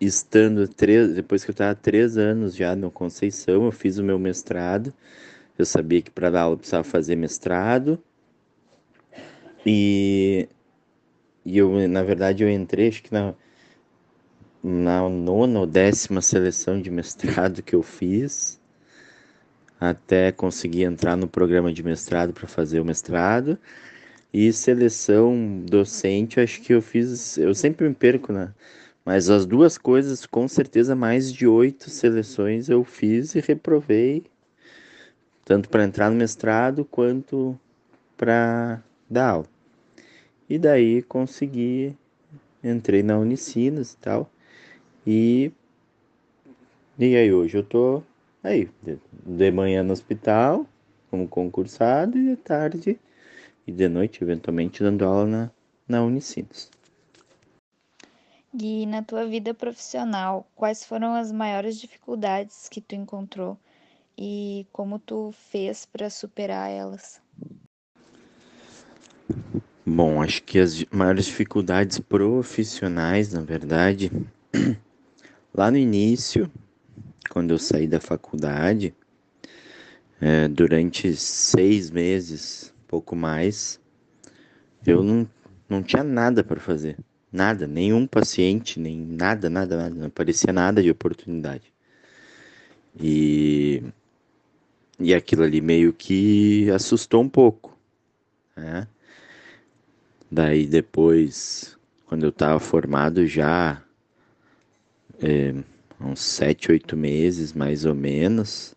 estando 0.01 0.67
três, 0.67 1.15
depois 1.15 1.45
que 1.45 1.51
eu 1.51 1.53
estava 1.53 1.75
três 1.75 2.17
anos 2.17 2.57
já 2.57 2.75
no 2.75 2.91
Conceição, 2.91 3.65
eu 3.67 3.73
fiz 3.73 3.99
o 3.99 4.05
meu 4.05 4.19
mestrado. 4.19 4.93
Eu 5.59 5.67
sabia 5.67 6.01
que 6.03 6.11
para 6.11 6.31
dar 6.31 6.43
aula 6.43 6.55
eu 6.55 6.59
precisava 6.59 6.85
fazer 6.85 7.17
mestrado. 7.17 8.03
E, 9.65 10.49
e 11.45 11.59
eu, 11.59 11.87
na 11.89 12.03
verdade, 12.03 12.43
eu 12.43 12.51
entrei, 12.51 12.89
acho 12.89 13.03
que 13.03 13.13
na, 13.13 13.35
na 14.63 15.09
nona 15.09 15.61
ou 15.61 15.67
décima 15.67 16.21
seleção 16.21 16.81
de 16.81 16.91
mestrado 16.91 17.63
que 17.63 17.75
eu 17.75 17.83
fiz, 17.83 18.61
até 19.81 20.31
conseguir 20.31 20.85
entrar 20.85 21.17
no 21.17 21.27
programa 21.27 21.73
de 21.73 21.83
mestrado 21.83 22.33
para 22.33 22.47
fazer 22.47 22.81
o 22.81 22.85
mestrado. 22.85 23.59
E 24.33 24.53
seleção 24.53 25.65
docente, 25.65 26.39
acho 26.39 26.61
que 26.61 26.73
eu 26.73 26.81
fiz, 26.81 27.37
eu 27.39 27.55
sempre 27.55 27.89
me 27.89 27.95
perco, 27.95 28.33
né? 28.33 28.55
Mas 29.05 29.29
as 29.31 29.45
duas 29.45 29.77
coisas, 29.77 30.27
com 30.27 30.47
certeza, 30.47 30.95
mais 30.95 31.33
de 31.33 31.47
oito 31.47 31.91
seleções 31.91 32.69
eu 32.69 32.85
fiz 32.85 33.35
e 33.35 33.41
reprovei 33.41 34.25
tanto 35.45 35.69
para 35.69 35.83
entrar 35.83 36.11
no 36.11 36.17
mestrado 36.17 36.85
quanto 36.85 37.59
para 38.17 38.81
dar 39.09 39.31
aula. 39.31 39.47
E 40.49 40.59
daí 40.59 41.03
consegui, 41.03 41.97
entrei 42.63 43.03
na 43.03 43.19
Unicinos 43.19 43.95
e 43.95 43.97
tal. 43.97 44.31
E, 45.13 45.51
e 46.97 47.17
aí 47.17 47.33
hoje 47.33 47.59
eu 47.59 47.65
tô 47.65 48.01
aí, 48.45 48.71
de, 48.81 48.97
de 49.27 49.51
manhã 49.51 49.83
no 49.83 49.93
hospital, 49.93 50.65
como 51.11 51.27
concursado, 51.27 52.17
e 52.17 52.29
de 52.29 52.37
tarde 52.37 52.97
e 53.67 53.73
de 53.73 53.89
noite, 53.89 54.23
eventualmente, 54.23 54.85
dando 54.85 55.05
aula 55.05 55.27
na, 55.27 55.51
na 55.89 56.05
Unicinos. 56.05 56.71
E 58.55 58.87
na 58.87 59.03
tua 59.03 59.27
vida 59.27 59.53
profissional, 59.53 60.49
quais 60.55 60.85
foram 60.85 61.17
as 61.17 61.33
maiores 61.33 61.81
dificuldades 61.81 62.69
que 62.69 62.81
tu 62.81 62.95
encontrou 62.95 63.59
e 64.17 64.65
como 64.73 64.97
tu 65.01 65.33
fez 65.33 65.85
para 65.85 66.09
superar 66.09 66.71
elas? 66.71 67.21
Bom, 69.85 70.23
acho 70.23 70.41
que 70.45 70.61
as 70.61 70.85
maiores 70.85 71.25
dificuldades 71.27 71.99
profissionais, 71.99 73.33
na 73.33 73.41
verdade, 73.41 74.13
lá 75.53 75.71
no 75.71 75.77
início, 75.77 76.51
quando 77.31 77.53
eu 77.53 77.59
saí 77.59 77.87
da 77.87 78.01
faculdade, 78.01 78.95
é, 80.21 80.49
durante 80.49 81.15
seis 81.17 81.91
meses, 81.91 82.75
pouco 82.87 83.15
mais, 83.17 83.81
eu 84.87 85.03
não, 85.03 85.29
não 85.69 85.83
tinha 85.83 86.05
nada 86.05 86.43
para 86.43 86.61
fazer. 86.61 86.99
Nada, 87.33 87.67
nenhum 87.67 88.07
paciente, 88.07 88.81
nem 88.81 88.99
nada, 88.99 89.49
nada, 89.49 89.77
nada, 89.77 89.95
não 89.95 90.07
aparecia 90.07 90.53
nada 90.53 90.83
de 90.83 90.91
oportunidade. 90.91 91.73
E 93.01 93.83
e 95.01 95.15
aquilo 95.15 95.43
ali 95.43 95.63
meio 95.63 95.95
que 95.95 96.71
assustou 96.71 97.23
um 97.23 97.29
pouco, 97.29 97.77
né? 98.55 98.87
Daí 100.31 100.67
depois, 100.67 101.77
quando 102.07 102.25
eu 102.25 102.29
estava 102.29 102.61
formado 102.61 103.27
já, 103.27 103.83
é, 105.23 105.55
uns 106.01 106.21
sete, 106.21 106.71
oito 106.71 106.97
meses 106.97 107.53
mais 107.53 107.85
ou 107.85 107.95
menos, 107.95 108.75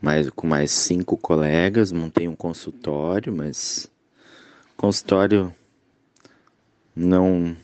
mais, 0.00 0.30
com 0.30 0.46
mais 0.46 0.70
cinco 0.70 1.16
colegas, 1.16 1.92
montei 1.92 2.28
um 2.28 2.36
consultório, 2.36 3.34
mas 3.34 3.90
consultório 4.76 5.54
não 6.94 7.56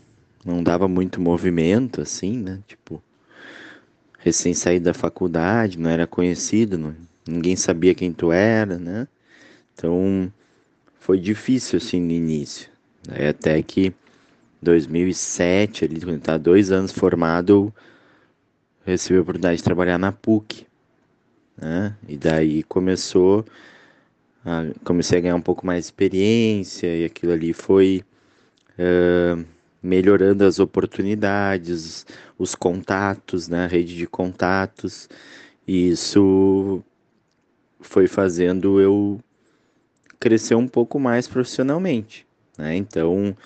não 0.44 0.60
dava 0.62 0.88
muito 0.88 1.20
movimento 1.20 2.00
assim, 2.00 2.36
né? 2.36 2.60
Tipo, 2.66 3.00
recém 4.18 4.52
saído 4.54 4.86
da 4.86 4.94
faculdade, 4.94 5.78
não 5.78 5.88
era 5.88 6.04
conhecido, 6.04 6.76
não, 6.76 6.96
ninguém 7.26 7.54
sabia 7.54 7.94
quem 7.94 8.12
tu 8.12 8.32
era, 8.32 8.76
né? 8.78 9.06
Então 9.72 10.32
foi 10.98 11.18
difícil 11.20 11.76
assim 11.76 12.00
no 12.00 12.10
início. 12.10 12.68
Até 13.08 13.62
que 13.62 13.94
2007, 14.62 15.84
ali, 15.84 16.00
quando 16.00 16.18
estava 16.18 16.38
dois 16.38 16.70
anos 16.70 16.92
formado, 16.92 17.74
eu 18.86 18.92
recebi 18.92 19.18
a 19.18 19.22
oportunidade 19.22 19.56
de 19.56 19.64
trabalhar 19.64 19.98
na 19.98 20.12
PUC. 20.12 20.66
Né? 21.56 21.96
E 22.08 22.16
daí 22.16 22.62
começou, 22.62 23.44
a, 24.44 24.66
comecei 24.84 25.18
a 25.18 25.20
ganhar 25.20 25.36
um 25.36 25.42
pouco 25.42 25.66
mais 25.66 25.80
de 25.80 25.86
experiência 25.86 26.86
e 26.86 27.04
aquilo 27.04 27.32
ali 27.32 27.52
foi 27.52 28.02
uh, 28.78 29.44
melhorando 29.82 30.44
as 30.44 30.60
oportunidades, 30.60 32.06
os 32.38 32.54
contatos, 32.54 33.48
né? 33.48 33.64
a 33.64 33.68
rede 33.68 33.96
de 33.96 34.06
contatos. 34.06 35.08
E 35.66 35.90
isso 35.90 36.82
foi 37.80 38.06
fazendo 38.06 38.80
eu 38.80 39.20
crescer 40.20 40.54
um 40.54 40.68
pouco 40.68 41.00
mais 41.00 41.26
profissionalmente. 41.26 42.24
Né? 42.56 42.76
Então, 42.76 43.36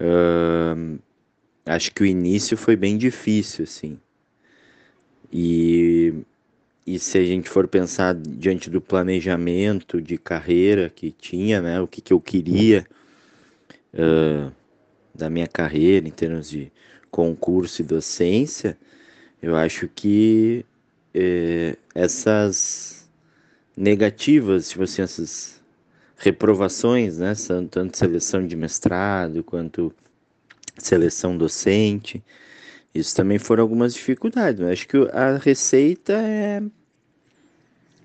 uh, 0.00 0.98
acho 1.66 1.92
que 1.92 2.02
o 2.02 2.06
início 2.06 2.56
foi 2.56 2.76
bem 2.76 2.96
difícil, 2.96 3.64
assim. 3.64 3.98
E, 5.32 6.14
e 6.86 6.98
se 6.98 7.18
a 7.18 7.24
gente 7.24 7.48
for 7.48 7.68
pensar 7.68 8.14
diante 8.14 8.70
do 8.70 8.80
planejamento 8.80 10.00
de 10.00 10.16
carreira 10.16 10.88
que 10.88 11.10
tinha, 11.10 11.60
né, 11.60 11.80
o 11.80 11.86
que, 11.86 12.00
que 12.00 12.12
eu 12.12 12.20
queria 12.20 12.86
uh, 13.92 14.50
da 15.14 15.28
minha 15.28 15.46
carreira 15.46 16.08
em 16.08 16.12
termos 16.12 16.48
de 16.48 16.72
concurso 17.10 17.82
e 17.82 17.84
docência, 17.84 18.78
eu 19.42 19.56
acho 19.56 19.88
que 19.88 20.64
eh, 21.14 21.76
essas 21.94 23.08
negativas, 23.76 24.70
tipo 24.70 24.84
assim, 24.84 25.02
essas 25.02 25.57
reprovações, 26.18 27.18
né, 27.18 27.32
tanto 27.70 27.96
seleção 27.96 28.46
de 28.46 28.56
mestrado 28.56 29.42
quanto 29.44 29.94
seleção 30.76 31.36
docente, 31.36 32.22
isso 32.94 33.14
também 33.14 33.38
foram 33.38 33.62
algumas 33.62 33.94
dificuldades. 33.94 34.60
Mas 34.60 34.72
acho 34.72 34.88
que 34.88 34.96
a 35.12 35.36
receita 35.36 36.12
é, 36.14 36.60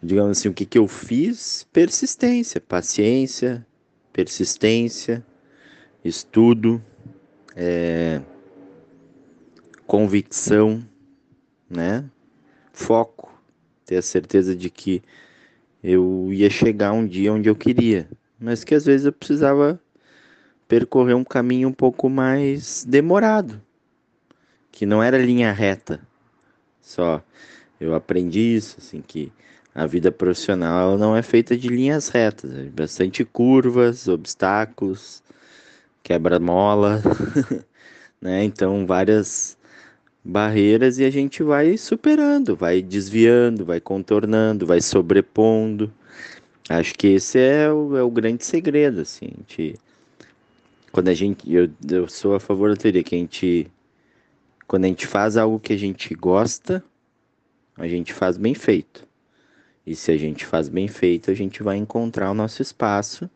digamos 0.02 0.38
assim, 0.38 0.50
o 0.50 0.54
que, 0.54 0.66
que 0.66 0.78
eu 0.78 0.88
fiz? 0.88 1.66
Persistência, 1.72 2.62
paciência, 2.62 3.66
persistência, 4.12 5.26
estudo, 6.04 6.84
é, 7.56 8.22
convicção, 9.88 10.86
né? 11.70 12.04
Foco, 12.72 13.32
ter 13.86 13.98
a 13.98 14.02
certeza 14.02 14.56
de 14.56 14.70
que 14.70 15.02
eu 15.84 16.30
ia 16.32 16.50
chegar 16.50 16.94
um 16.94 17.06
dia 17.06 17.34
onde 17.34 17.50
eu 17.50 17.56
queria, 17.56 18.08
mas 18.40 18.64
que 18.64 18.74
às 18.74 18.86
vezes 18.86 19.06
eu 19.06 19.12
precisava 19.12 19.80
percorrer 20.68 21.16
um 21.16 21.24
caminho 21.24 21.68
um 21.68 21.74
pouco 21.74 22.10
mais 22.10 22.86
demorado, 22.86 23.62
que 24.72 24.86
não 24.86 25.04
era 25.04 25.18
linha 25.18 25.52
reta. 25.52 26.00
Só 26.82 27.22
eu 27.80 27.94
aprendi 27.94 28.56
isso, 28.56 28.78
assim 28.80 29.02
que 29.06 29.32
a 29.76 29.86
vida 29.86 30.12
profissional 30.12 30.98
não 30.98 31.16
é 31.16 31.22
feita 31.22 31.58
de 31.58 31.68
linhas 31.68 32.08
retas, 32.08 32.54
é 32.54 32.64
bastante 32.66 33.26
curvas, 33.26 34.08
obstáculos, 34.08 35.22
quebra-mola, 36.02 37.02
né? 38.22 38.44
Então 38.44 38.86
várias 38.86 39.58
barreiras 40.24 41.00
e 41.00 41.04
a 41.04 41.10
gente 41.10 41.44
vai 41.44 41.78
superando, 41.78 42.56
vai 42.56 42.82
desviando, 42.82 43.66
vai 43.66 43.82
contornando, 43.82 44.66
vai 44.66 44.80
sobrepondo. 44.80 45.92
Acho 46.70 46.94
que 46.96 47.08
esse 47.08 47.38
é 47.40 47.72
o, 47.72 47.98
é 47.98 48.04
o 48.04 48.10
grande 48.10 48.46
segredo, 48.46 49.02
assim. 49.02 49.26
A 49.26 49.38
gente, 49.40 49.76
quando 50.92 51.10
a 51.10 51.14
gente, 51.14 51.52
eu, 51.52 51.70
eu 51.90 52.08
sou 52.08 52.36
a 52.36 52.40
favor 52.40 52.70
da 52.70 52.78
teoria 52.78 53.04
que 53.04 53.16
a 53.16 53.18
gente, 53.18 53.70
quando 54.66 54.86
a 54.86 54.88
gente 54.88 55.06
faz 55.06 55.36
algo 55.36 55.60
que 55.60 55.74
a 55.74 55.78
gente 55.78 56.14
gosta, 56.16 56.84
a 57.76 57.88
gente 57.88 58.14
faz 58.14 58.38
bem 58.38 58.54
feito. 58.54 59.06
E 59.86 59.96
se 59.96 60.12
a 60.12 60.18
gente 60.18 60.46
faz 60.46 60.70
bem 60.70 60.88
feito, 60.88 61.30
a 61.30 61.34
gente 61.34 61.62
vai 61.62 61.76
encontrar 61.76 62.32
o 62.32 62.34
nosso 62.34 62.62
espaço, 62.62 63.30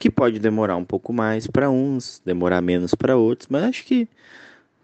que 0.00 0.10
pode 0.10 0.40
demorar 0.40 0.76
um 0.76 0.84
pouco 0.84 1.12
mais 1.12 1.46
para 1.46 1.70
uns, 1.70 2.20
demorar 2.24 2.60
menos 2.60 2.96
para 2.96 3.16
outros, 3.16 3.48
mas 3.48 3.62
acho 3.62 3.84
que 3.84 4.08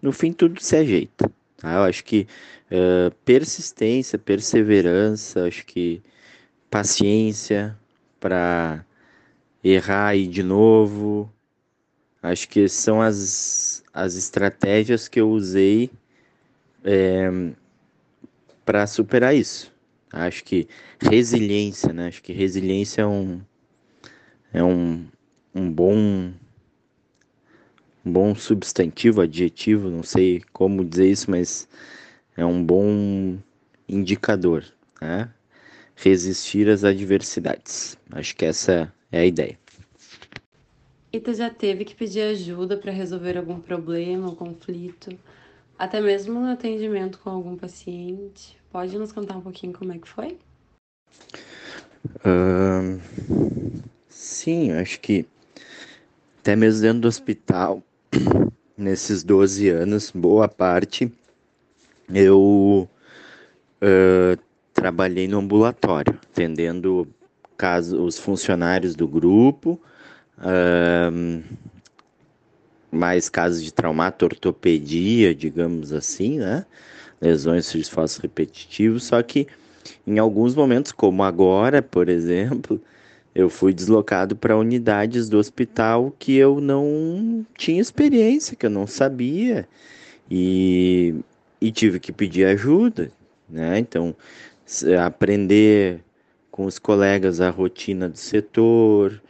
no 0.00 0.12
fim 0.12 0.32
tudo 0.32 0.62
se 0.62 0.76
ajeita. 0.76 1.30
Tá? 1.56 1.74
Eu 1.74 1.82
acho 1.82 2.04
que 2.04 2.26
uh, 2.70 3.14
persistência, 3.24 4.18
perseverança, 4.18 5.46
acho 5.46 5.64
que 5.66 6.02
paciência 6.70 7.76
para 8.18 8.84
errar 9.62 10.16
e 10.16 10.26
de 10.26 10.42
novo. 10.42 11.30
Acho 12.22 12.48
que 12.48 12.68
são 12.68 13.00
as, 13.00 13.82
as 13.92 14.14
estratégias 14.14 15.08
que 15.08 15.20
eu 15.20 15.30
usei 15.30 15.90
é, 16.84 17.24
eh, 17.24 17.52
para 18.64 18.86
superar 18.86 19.34
isso. 19.34 19.72
Acho 20.12 20.44
que 20.44 20.68
resiliência, 21.00 21.92
né? 21.94 22.08
Acho 22.08 22.22
que 22.22 22.32
resiliência 22.32 23.02
é 23.02 23.06
um, 23.06 23.40
é 24.52 24.62
um, 24.62 25.06
um 25.54 25.72
bom 25.72 26.32
bom 28.04 28.34
substantivo, 28.34 29.20
adjetivo, 29.20 29.90
não 29.90 30.02
sei 30.02 30.42
como 30.52 30.84
dizer 30.84 31.10
isso, 31.10 31.30
mas 31.30 31.68
é 32.36 32.44
um 32.44 32.64
bom 32.64 33.38
indicador, 33.88 34.64
né? 35.00 35.30
Resistir 35.94 36.68
às 36.68 36.84
adversidades. 36.84 37.98
Acho 38.10 38.34
que 38.34 38.44
essa 38.44 38.92
é 39.12 39.20
a 39.20 39.26
ideia. 39.26 39.58
E 41.12 41.18
tu 41.18 41.34
já 41.34 41.50
teve 41.50 41.84
que 41.84 41.94
pedir 41.94 42.22
ajuda 42.22 42.76
para 42.76 42.92
resolver 42.92 43.36
algum 43.36 43.60
problema 43.60 44.28
ou 44.28 44.36
conflito, 44.36 45.10
até 45.78 46.00
mesmo 46.00 46.40
no 46.40 46.46
atendimento 46.46 47.18
com 47.18 47.30
algum 47.30 47.56
paciente? 47.56 48.56
Pode 48.70 48.96
nos 48.96 49.10
contar 49.10 49.36
um 49.36 49.40
pouquinho 49.40 49.72
como 49.72 49.92
é 49.92 49.98
que 49.98 50.08
foi? 50.08 50.38
Uh, 52.24 53.00
sim, 54.08 54.70
acho 54.72 55.00
que 55.00 55.26
até 56.38 56.54
mesmo 56.54 56.82
dentro 56.82 57.00
do 57.00 57.08
hospital 57.08 57.82
nesses 58.76 59.22
12 59.22 59.68
anos, 59.68 60.10
boa 60.10 60.48
parte, 60.48 61.12
eu 62.12 62.88
uh, 63.82 64.40
trabalhei 64.72 65.28
no 65.28 65.38
ambulatório, 65.38 66.18
atendendo 66.30 67.06
caso, 67.56 68.02
os 68.02 68.18
funcionários 68.18 68.94
do 68.94 69.06
grupo, 69.06 69.78
uh, 70.38 71.42
mais 72.90 73.28
casos 73.28 73.62
de 73.62 73.72
traumato, 73.72 74.24
ortopedia, 74.24 75.34
digamos 75.34 75.92
assim, 75.92 76.38
né? 76.38 76.64
Lesões 77.20 77.70
de 77.70 77.80
esforço 77.80 78.22
repetitivo, 78.22 78.98
só 78.98 79.22
que 79.22 79.46
em 80.06 80.18
alguns 80.18 80.54
momentos, 80.54 80.90
como 80.90 81.22
agora, 81.22 81.82
por 81.82 82.08
exemplo, 82.08 82.80
eu 83.34 83.48
fui 83.48 83.72
deslocado 83.72 84.34
para 84.36 84.56
unidades 84.56 85.28
do 85.28 85.38
hospital 85.38 86.14
que 86.18 86.36
eu 86.36 86.60
não 86.60 87.46
tinha 87.56 87.80
experiência, 87.80 88.56
que 88.56 88.66
eu 88.66 88.70
não 88.70 88.86
sabia, 88.86 89.68
e, 90.30 91.14
e 91.60 91.70
tive 91.70 92.00
que 92.00 92.12
pedir 92.12 92.44
ajuda, 92.46 93.10
né? 93.48 93.78
Então, 93.78 94.14
aprender 95.04 96.00
com 96.50 96.64
os 96.64 96.78
colegas 96.78 97.40
a 97.40 97.50
rotina 97.50 98.08
do 98.08 98.18
setor, 98.18 99.20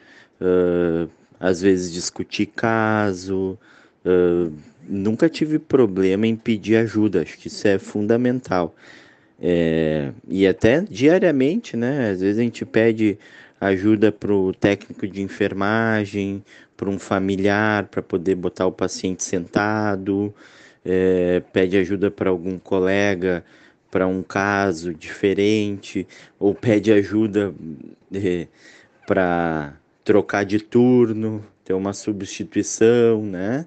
uh, 0.41 1.09
às 1.39 1.61
vezes 1.61 1.93
discutir 1.93 2.47
caso, 2.47 3.59
uh, 4.05 4.53
nunca 4.89 5.29
tive 5.29 5.59
problema 5.59 6.27
em 6.27 6.37
pedir 6.37 6.77
ajuda, 6.77 7.23
acho 7.23 7.39
que 7.39 7.49
isso 7.49 7.67
é 7.69 7.79
fundamental. 7.79 8.75
É, 9.43 10.13
e 10.29 10.47
até 10.47 10.83
diariamente, 10.83 11.75
né? 11.75 12.11
Às 12.11 12.21
vezes 12.21 12.39
a 12.39 12.43
gente 12.43 12.67
pede 12.67 13.19
ajuda 13.61 14.11
para 14.11 14.33
o 14.33 14.53
técnico 14.55 15.07
de 15.07 15.21
enfermagem, 15.21 16.43
para 16.77 16.89
um 16.89 16.99
familiar, 16.99 17.87
para 17.89 18.03
poder 18.03 18.35
botar 18.35 18.67
o 18.67 18.73
paciente 18.73 19.23
sentado, 19.23 20.35
é, 20.85 21.41
pede 21.53 21.77
ajuda 21.77 22.11
para 22.11 22.31
algum 22.31 22.59
colega 22.59 23.45
para 23.91 24.07
um 24.07 24.23
caso 24.23 24.95
diferente, 24.95 26.07
ou 26.39 26.55
pede 26.55 26.93
ajuda 26.93 27.53
é, 28.15 28.47
para 29.07 29.75
trocar 30.05 30.45
de 30.45 30.61
turno, 30.61 31.45
ter 31.65 31.75
uma 31.75 31.93
substituição, 31.93 33.25
né? 33.25 33.67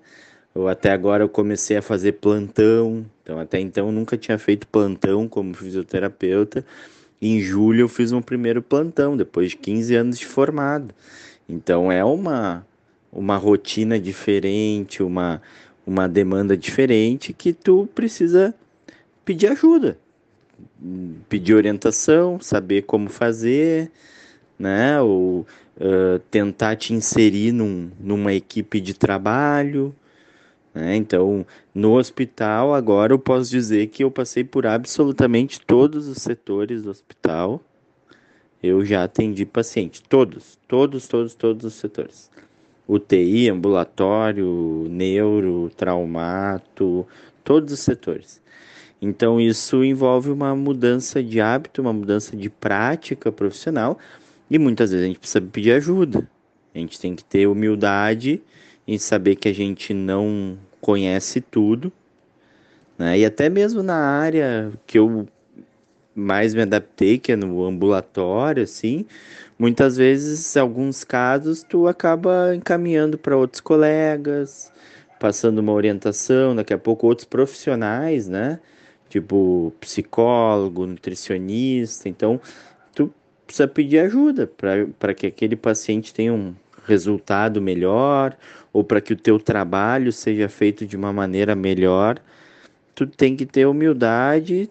Ou 0.56 0.67
até 0.67 0.91
agora 0.91 1.23
eu 1.23 1.29
comecei 1.29 1.75
a 1.75 1.82
fazer 1.82 2.13
plantão, 2.13 3.06
então 3.21 3.39
até 3.39 3.60
então 3.60 3.91
nunca 3.91 4.17
tinha 4.17 4.38
feito 4.38 4.67
plantão 4.67 5.27
como 5.27 5.53
fisioterapeuta 5.53 6.65
em 7.28 7.40
julho 7.40 7.82
eu 7.82 7.90
fiz 7.90 8.12
um 8.12 8.22
primeiro 8.22 8.62
plantão, 8.62 9.16
depois 9.16 9.52
de 9.52 9.58
15 9.58 9.96
anos 9.96 10.20
de 10.20 10.26
formado. 10.26 10.94
Então 11.48 11.92
é 11.92 12.04
uma, 12.04 12.66
uma 13.12 13.38
rotina 13.38 14.00
diferente, 14.00 15.02
uma, 15.02 15.42
uma 15.86 16.08
demanda 16.08 16.58
diferente 16.58 17.32
que 17.34 17.54
tu 17.54 17.88
precisa 17.96 18.54
pedir 19.24 19.48
ajuda, 19.48 19.98
pedir 21.30 21.54
orientação, 21.54 22.40
saber 22.42 22.84
como 22.84 23.10
fazer, 23.10 23.90
né? 24.60 25.02
Ou 25.02 25.46
uh, 25.78 26.20
tentar 26.30 26.76
te 26.76 26.94
inserir 26.94 27.52
num, 27.52 27.90
numa 28.00 28.34
equipe 28.34 28.82
de 28.82 28.94
trabalho. 28.94 29.96
Né? 30.74 30.96
Então, 30.96 31.46
no 31.74 31.98
hospital, 31.98 32.74
agora 32.74 33.14
eu 33.14 33.20
posso 33.20 33.50
dizer 33.50 33.88
que 33.88 34.04
eu 34.04 34.10
passei 34.12 34.44
por 34.44 34.66
absolutamente 34.66 35.62
todos 35.62 36.08
os 36.08 36.18
setores 36.18 36.82
do 36.82 36.90
hospital. 36.90 37.62
Eu 38.62 38.84
já 38.84 39.04
atendi 39.04 39.46
paciente, 39.46 40.02
todos, 40.02 40.58
todos, 40.68 41.08
todos, 41.08 41.36
todos 41.36 41.66
os 41.66 41.74
setores. 41.74 42.32
UTI, 42.88 43.50
ambulatório, 43.50 44.88
neuro, 44.90 45.72
traumato, 45.76 47.06
todos 47.44 47.74
os 47.74 47.80
setores. 47.80 48.42
Então, 49.02 49.40
isso 49.40 49.84
envolve 49.84 50.32
uma 50.32 50.56
mudança 50.56 51.22
de 51.22 51.42
hábito, 51.42 51.82
uma 51.82 51.92
mudança 51.92 52.38
de 52.38 52.50
prática 52.50 53.32
profissional, 53.32 54.00
E 54.50 54.60
muitas 54.60 54.92
vezes 54.92 55.06
a 55.06 55.08
gente 55.08 55.20
precisa 55.20 55.42
pedir 55.42 55.72
ajuda. 55.74 56.30
A 56.76 56.78
gente 56.78 57.00
tem 57.00 57.16
que 57.16 57.24
ter 57.24 57.48
humildade 57.48 58.42
em 58.88 58.98
saber 58.98 59.36
que 59.36 59.48
a 59.48 59.54
gente 59.54 59.93
não 59.93 60.58
conhece 60.82 61.41
tudo. 61.41 61.91
Né? 62.98 63.19
E 63.19 63.26
até 63.26 63.50
mesmo 63.50 63.82
na 63.82 63.96
área 63.96 64.72
que 64.86 65.00
eu 65.00 65.28
mais 66.15 66.54
me 66.54 66.62
adaptei, 66.62 67.17
que 67.17 67.32
é 67.32 67.36
no 67.36 67.63
ambulatório, 67.63 68.63
assim, 68.63 69.06
muitas 69.58 69.98
vezes, 69.98 70.56
em 70.56 70.60
alguns 70.60 71.04
casos, 71.04 71.63
tu 71.63 71.88
acaba 71.88 72.56
encaminhando 72.56 73.17
para 73.17 73.36
outros 73.36 73.62
colegas, 73.62 74.72
passando 75.19 75.60
uma 75.60 75.72
orientação, 75.72 76.56
daqui 76.56 76.74
a 76.74 76.78
pouco 76.78 77.08
outros 77.08 77.26
profissionais, 77.26 78.28
né? 78.28 78.60
Tipo 79.10 79.74
psicólogo, 79.80 80.86
nutricionista. 80.86 82.10
Então, 82.10 82.39
tu 82.93 83.12
precisa 83.46 83.67
pedir 83.67 84.00
ajuda 84.00 84.48
para 85.00 85.13
que 85.13 85.28
aquele 85.28 85.56
paciente 85.56 86.13
tenha 86.13 86.34
um 86.34 86.54
resultado 86.86 87.62
melhor 87.62 88.36
ou 88.74 88.84
para 88.84 89.00
que 89.00 89.14
o 89.14 89.18
teu 89.18 89.40
trabalho 89.40 90.12
seja 90.12 90.50
feito 90.50 90.86
de 90.86 90.98
uma 90.98 91.14
maneira 91.14 91.56
melhor. 91.56 92.20
Tu 92.96 93.06
tem 93.06 93.36
que 93.36 93.46
ter 93.46 93.68
humildade, 93.68 94.70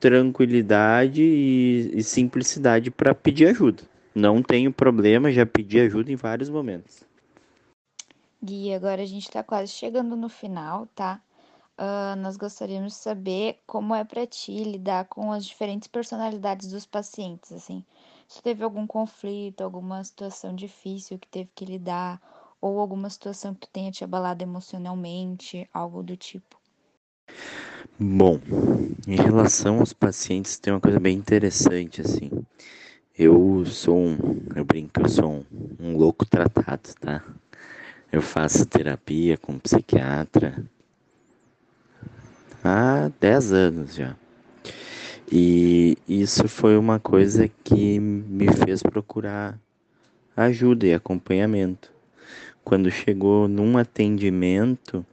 tranquilidade 0.00 1.22
e, 1.22 1.92
e 1.94 2.02
simplicidade 2.02 2.90
para 2.90 3.14
pedir 3.14 3.46
ajuda. 3.46 3.84
Não 4.14 4.42
tenho 4.42 4.72
problema, 4.72 5.30
já 5.30 5.46
pedi 5.46 5.78
ajuda 5.78 6.10
em 6.10 6.16
vários 6.16 6.50
momentos. 6.50 7.04
Gui, 8.42 8.74
agora 8.74 9.02
a 9.02 9.06
gente 9.06 9.24
está 9.24 9.42
quase 9.42 9.72
chegando 9.72 10.16
no 10.16 10.28
final, 10.28 10.86
tá? 10.94 11.20
Uh, 11.78 12.16
nós 12.16 12.36
gostaríamos 12.36 12.94
de 12.94 12.98
saber 12.98 13.60
como 13.66 13.94
é 13.94 14.02
para 14.02 14.26
ti 14.26 14.64
lidar 14.64 15.04
com 15.06 15.30
as 15.30 15.44
diferentes 15.44 15.88
personalidades 15.88 16.70
dos 16.70 16.86
pacientes, 16.86 17.52
assim. 17.52 17.84
Se 18.26 18.42
teve 18.42 18.64
algum 18.64 18.86
conflito, 18.86 19.60
alguma 19.60 20.02
situação 20.02 20.54
difícil 20.54 21.18
que 21.18 21.28
teve 21.28 21.50
que 21.54 21.64
lidar, 21.64 22.20
ou 22.60 22.78
alguma 22.80 23.10
situação 23.10 23.54
que 23.54 23.68
tenha 23.68 23.90
te 23.90 24.04
abalado 24.04 24.42
emocionalmente, 24.42 25.68
algo 25.72 26.02
do 26.02 26.16
tipo. 26.16 26.58
Bom, 27.98 28.38
em 29.06 29.16
relação 29.16 29.80
aos 29.80 29.92
pacientes, 29.92 30.58
tem 30.58 30.72
uma 30.72 30.80
coisa 30.80 31.00
bem 31.00 31.16
interessante, 31.16 32.00
assim. 32.00 32.30
Eu 33.18 33.64
sou 33.64 33.96
um, 33.96 34.18
eu 34.54 34.64
brinco, 34.64 35.00
eu 35.00 35.08
sou 35.08 35.30
um, 35.30 35.44
um 35.80 35.96
louco 35.96 36.26
tratado, 36.26 36.94
tá? 37.00 37.22
Eu 38.12 38.20
faço 38.20 38.66
terapia 38.66 39.38
com 39.38 39.58
psiquiatra 39.58 40.62
há 42.62 43.10
10 43.18 43.52
anos 43.52 43.94
já. 43.94 44.14
E 45.30 45.96
isso 46.06 46.46
foi 46.48 46.76
uma 46.76 47.00
coisa 47.00 47.48
que 47.64 47.98
me 47.98 48.46
fez 48.52 48.82
procurar 48.82 49.58
ajuda 50.36 50.86
e 50.86 50.94
acompanhamento. 50.94 51.95
Quando 52.66 52.90
chegou 52.90 53.46
num 53.46 53.78
atendimento 53.78 55.06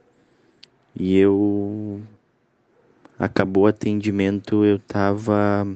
e 0.95 1.15
eu 1.15 2.01
acabou 3.19 3.65
o 3.65 3.67
atendimento, 3.67 4.65
eu 4.65 4.77
estava 4.77 5.67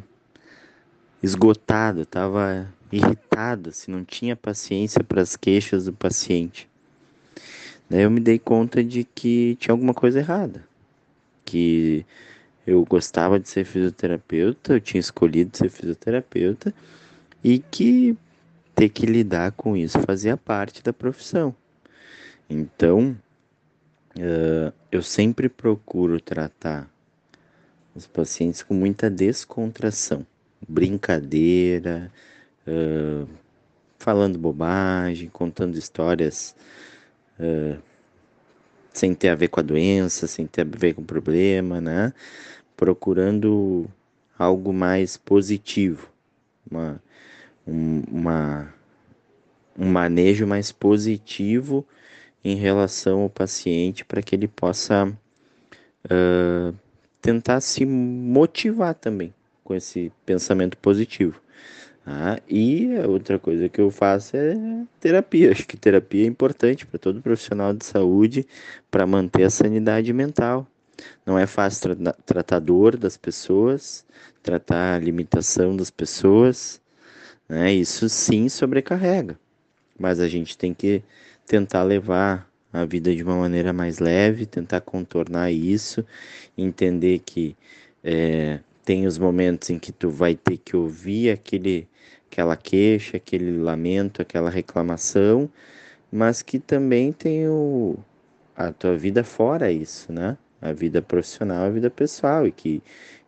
esgotado, 1.21 2.01
estava 2.01 2.67
irritado, 2.91 3.71
se 3.71 3.83
assim, 3.83 3.91
não 3.91 4.03
tinha 4.03 4.35
paciência 4.35 5.03
para 5.03 5.21
as 5.21 5.35
queixas 5.35 5.85
do 5.85 5.93
paciente. 5.93 6.67
Daí 7.87 8.01
eu 8.01 8.09
me 8.09 8.21
dei 8.21 8.39
conta 8.39 8.83
de 8.83 9.03
que 9.03 9.55
tinha 9.59 9.71
alguma 9.71 9.93
coisa 9.93 10.17
errada, 10.17 10.67
que 11.45 12.03
eu 12.65 12.83
gostava 12.85 13.39
de 13.39 13.47
ser 13.47 13.65
fisioterapeuta, 13.65 14.73
eu 14.73 14.81
tinha 14.81 14.99
escolhido 14.99 15.55
ser 15.55 15.69
fisioterapeuta 15.69 16.73
e 17.43 17.59
que 17.59 18.17
ter 18.73 18.89
que 18.89 19.05
lidar 19.05 19.51
com 19.51 19.77
isso 19.77 19.99
fazia 19.99 20.35
parte 20.35 20.81
da 20.81 20.91
profissão. 20.91 21.53
Então, 22.49 23.17
uh, 24.17 24.73
eu 24.91 25.03
sempre 25.03 25.49
procuro 25.49 26.21
tratar 26.21 26.89
os 27.93 28.07
pacientes 28.07 28.63
com 28.63 28.73
muita 28.73 29.09
descontração, 29.09 30.25
brincadeira, 30.67 32.11
uh, 32.65 33.27
falando 33.99 34.39
bobagem, 34.39 35.29
contando 35.29 35.77
histórias 35.77 36.55
uh, 37.39 37.81
sem 38.93 39.13
ter 39.13 39.29
a 39.29 39.35
ver 39.35 39.49
com 39.49 39.59
a 39.59 39.63
doença, 39.63 40.25
sem 40.25 40.47
ter 40.47 40.61
a 40.61 40.65
ver 40.65 40.93
com 40.93 41.01
o 41.01 41.05
problema, 41.05 41.81
né? 41.81 42.13
Procurando 42.75 43.89
algo 44.39 44.71
mais 44.71 45.17
positivo, 45.17 46.09
uma, 46.69 47.01
um, 47.67 48.03
uma, 48.09 48.73
um 49.77 49.89
manejo 49.89 50.47
mais 50.47 50.71
positivo 50.71 51.85
em 52.47 52.55
relação 52.55 53.23
ao 53.23 53.29
paciente 53.29 54.05
para 54.05 54.21
que 54.21 54.33
ele 54.33 54.47
possa 54.47 55.05
uh, 56.05 56.73
tentar 57.21 57.59
se 57.59 57.85
motivar 57.85 58.93
também 58.93 59.33
com 59.65 59.75
esse 59.75 60.11
pensamento 60.25 60.77
positivo. 60.77 61.41
Ah, 62.05 62.39
e 62.47 62.87
outra 63.05 63.37
coisa 63.37 63.67
que 63.67 63.81
eu 63.81 63.91
faço 63.91 64.37
é 64.37 64.55
terapia. 64.97 65.51
Acho 65.51 65.67
que 65.67 65.75
terapia 65.75 66.23
é 66.23 66.27
importante 66.27 66.85
para 66.85 66.97
todo 66.97 67.21
profissional 67.21 67.73
de 67.73 67.83
saúde 67.83 68.47
para 68.89 69.05
manter 69.05 69.43
a 69.43 69.49
sanidade 69.49 70.13
mental. 70.13 70.65
Não 71.25 71.37
é 71.37 71.45
fácil 71.45 71.97
tra 71.97 72.13
tratar 72.25 72.59
dor 72.59 72.95
das 72.95 73.17
pessoas, 73.17 74.05
tratar 74.41 74.95
a 74.95 74.99
limitação 74.99 75.75
das 75.75 75.89
pessoas. 75.89 76.79
Né? 77.49 77.73
Isso 77.73 78.07
sim 78.07 78.47
sobrecarrega. 78.47 79.37
Mas 79.99 80.21
a 80.21 80.29
gente 80.29 80.57
tem 80.57 80.73
que 80.73 81.03
tentar 81.47 81.83
levar 81.83 82.47
a 82.71 82.85
vida 82.85 83.15
de 83.15 83.23
uma 83.23 83.37
maneira 83.37 83.71
mais 83.71 83.99
leve, 83.99 84.45
tentar 84.45 84.81
contornar 84.81 85.51
isso, 85.51 86.05
entender 86.57 87.19
que 87.19 87.55
é, 88.03 88.59
tem 88.83 89.07
os 89.07 89.17
momentos 89.17 89.69
em 89.69 89.79
que 89.79 89.91
tu 89.91 90.09
vai 90.09 90.35
ter 90.35 90.57
que 90.57 90.75
ouvir 90.75 91.31
aquele, 91.31 91.87
aquela 92.29 92.57
queixa, 92.57 93.17
aquele 93.17 93.57
lamento, 93.57 94.21
aquela 94.21 94.49
reclamação, 94.49 95.49
mas 96.11 96.41
que 96.41 96.59
também 96.59 97.13
tem 97.13 97.47
o, 97.47 97.97
a 98.55 98.71
tua 98.71 98.97
vida 98.97 99.23
fora 99.23 99.71
isso, 99.71 100.11
né? 100.11 100.37
A 100.61 100.73
vida 100.73 101.01
profissional, 101.01 101.65
a 101.65 101.69
vida 101.69 101.89
pessoal, 101.89 102.47
e 102.47 102.51
que 102.51 102.81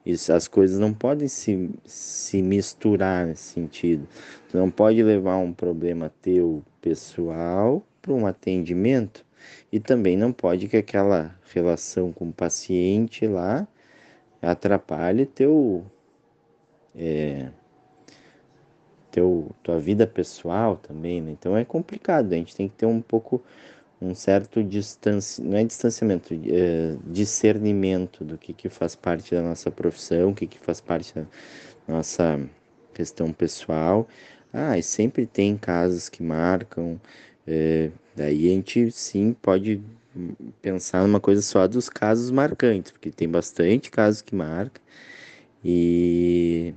isso, 0.06 0.34
as 0.34 0.48
coisas 0.48 0.80
não 0.80 0.94
podem 0.94 1.28
se, 1.28 1.70
se 1.86 2.42
misturar 2.42 3.28
nesse 3.28 3.54
sentido. 3.54 4.08
Tu 4.50 4.58
não 4.58 4.70
pode 4.72 5.02
levar 5.04 5.38
um 5.38 5.54
problema 5.54 6.12
teu 6.22 6.64
pessoal 6.82 7.86
para 8.02 8.14
um 8.14 8.26
atendimento 8.26 9.26
e 9.72 9.80
também 9.80 10.18
não 10.18 10.32
pode 10.32 10.68
que 10.68 10.78
aquela 10.78 11.36
relação 11.54 12.12
com 12.12 12.30
o 12.30 12.34
paciente 12.34 13.28
lá 13.28 13.68
atrapalhe 14.42 15.26
teu, 15.26 15.86
é, 16.96 17.50
teu 19.12 19.52
tua 19.64 19.80
vida 19.80 20.08
pessoal 20.08 20.78
também, 20.78 21.22
né? 21.22 21.32
Então 21.32 21.58
é 21.58 21.66
complicado, 21.66 22.34
a 22.34 22.36
gente 22.36 22.56
tem 22.56 22.68
que 22.68 22.76
ter 22.76 22.86
um 22.86 23.02
pouco 23.02 23.44
um 24.02 24.16
certo 24.16 24.64
distância, 24.64 25.44
não 25.44 25.58
é 25.58 25.64
distanciamento, 25.64 26.34
é 26.34 26.96
discernimento 27.06 28.24
do 28.24 28.38
que, 28.38 28.54
que 28.54 28.70
faz 28.70 28.96
parte 28.96 29.36
da 29.36 29.42
nossa 29.42 29.70
profissão, 29.70 30.30
o 30.30 30.36
que, 30.36 30.48
que 30.48 30.58
faz 30.60 30.80
parte 30.80 31.14
da 31.14 31.26
nossa 31.88 32.40
questão 32.94 33.34
pessoal. 33.34 34.08
Ah, 34.54 34.78
e 34.78 34.84
sempre 34.84 35.26
tem 35.26 35.58
casos 35.58 36.10
que 36.10 36.24
marcam, 36.24 37.00
é, 37.52 37.90
daí 38.16 38.48
a 38.48 38.54
gente 38.54 38.92
sim 38.92 39.34
pode 39.34 39.82
pensar 40.62 41.02
numa 41.02 41.20
coisa 41.20 41.42
só 41.42 41.68
dos 41.68 41.90
casos 41.90 42.30
marcantes, 42.30 42.92
porque 42.92 43.10
tem 43.10 43.28
bastante 43.28 43.90
casos 43.90 44.22
que 44.22 44.36
marcam 44.36 44.82
e 45.66 46.76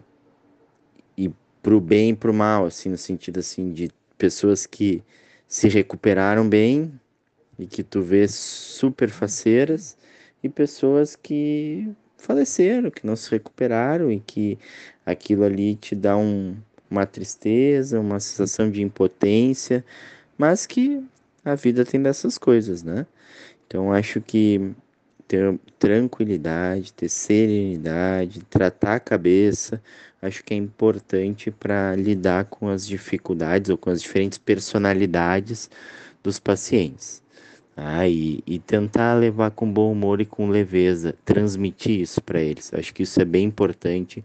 e 1.17 1.31
pro 1.63 1.79
bem 1.79 2.11
e 2.11 2.17
pro 2.17 2.33
mal, 2.33 2.65
assim, 2.65 2.89
no 2.89 2.97
sentido 2.97 3.41
assim 3.41 3.71
de 3.73 3.91
pessoas 4.17 4.65
que 4.65 5.03
se 5.47 5.69
recuperaram 5.69 6.49
bem 6.49 6.99
e 7.59 7.67
que 7.67 7.83
tu 7.83 8.01
vê 8.01 8.27
super 8.27 9.11
faceiras 9.11 9.99
e 10.43 10.49
pessoas 10.49 11.15
que 11.15 11.93
faleceram, 12.17 12.91
que 12.91 13.07
não 13.07 13.15
se 13.17 13.31
recuperaram 13.31 14.11
e 14.11 14.21
que 14.21 14.59
aquilo 15.05 15.45
ali 15.45 15.75
te 15.77 15.95
dá 15.95 16.17
um, 16.17 16.57
uma 16.91 17.05
tristeza, 17.05 18.01
uma 18.01 18.21
sensação 18.21 18.71
de 18.71 18.81
impotência, 18.83 19.85
mas 20.37 20.67
que 20.67 21.03
a 21.45 21.55
vida 21.55 21.85
tem 21.85 22.03
dessas 22.03 22.39
coisas, 22.39 22.83
né? 22.83 23.07
Então 23.67 23.93
acho 23.93 24.21
que 24.21 24.73
ter 25.27 25.59
tranquilidade, 25.79 26.93
ter 26.93 27.09
serenidade, 27.09 28.43
tratar 28.51 28.97
a 28.97 29.01
cabeça, 29.01 29.83
acho 30.21 30.45
que 30.45 30.55
é 30.55 30.57
importante 30.57 31.51
para 31.51 31.97
lidar 31.97 32.45
com 32.47 32.69
as 32.69 32.87
dificuldades 32.87 33.71
ou 33.71 33.79
com 33.79 33.91
as 33.91 34.03
diferentes 34.03 34.39
personalidades 34.39 35.71
dos 36.23 36.39
pacientes. 36.39 37.23
Ah, 37.75 38.07
e, 38.07 38.43
e 38.47 38.59
tentar 38.59 39.15
levar 39.15 39.51
com 39.53 39.73
bom 39.73 39.91
humor 39.91 40.21
e 40.21 40.27
com 40.27 40.51
leveza, 40.51 41.15
transmitir 41.25 42.01
isso 42.01 42.23
para 42.23 42.41
eles. 42.41 42.73
Acho 42.75 42.93
que 42.93 43.03
isso 43.03 43.21
é 43.21 43.25
bem 43.25 43.47
importante 43.47 44.23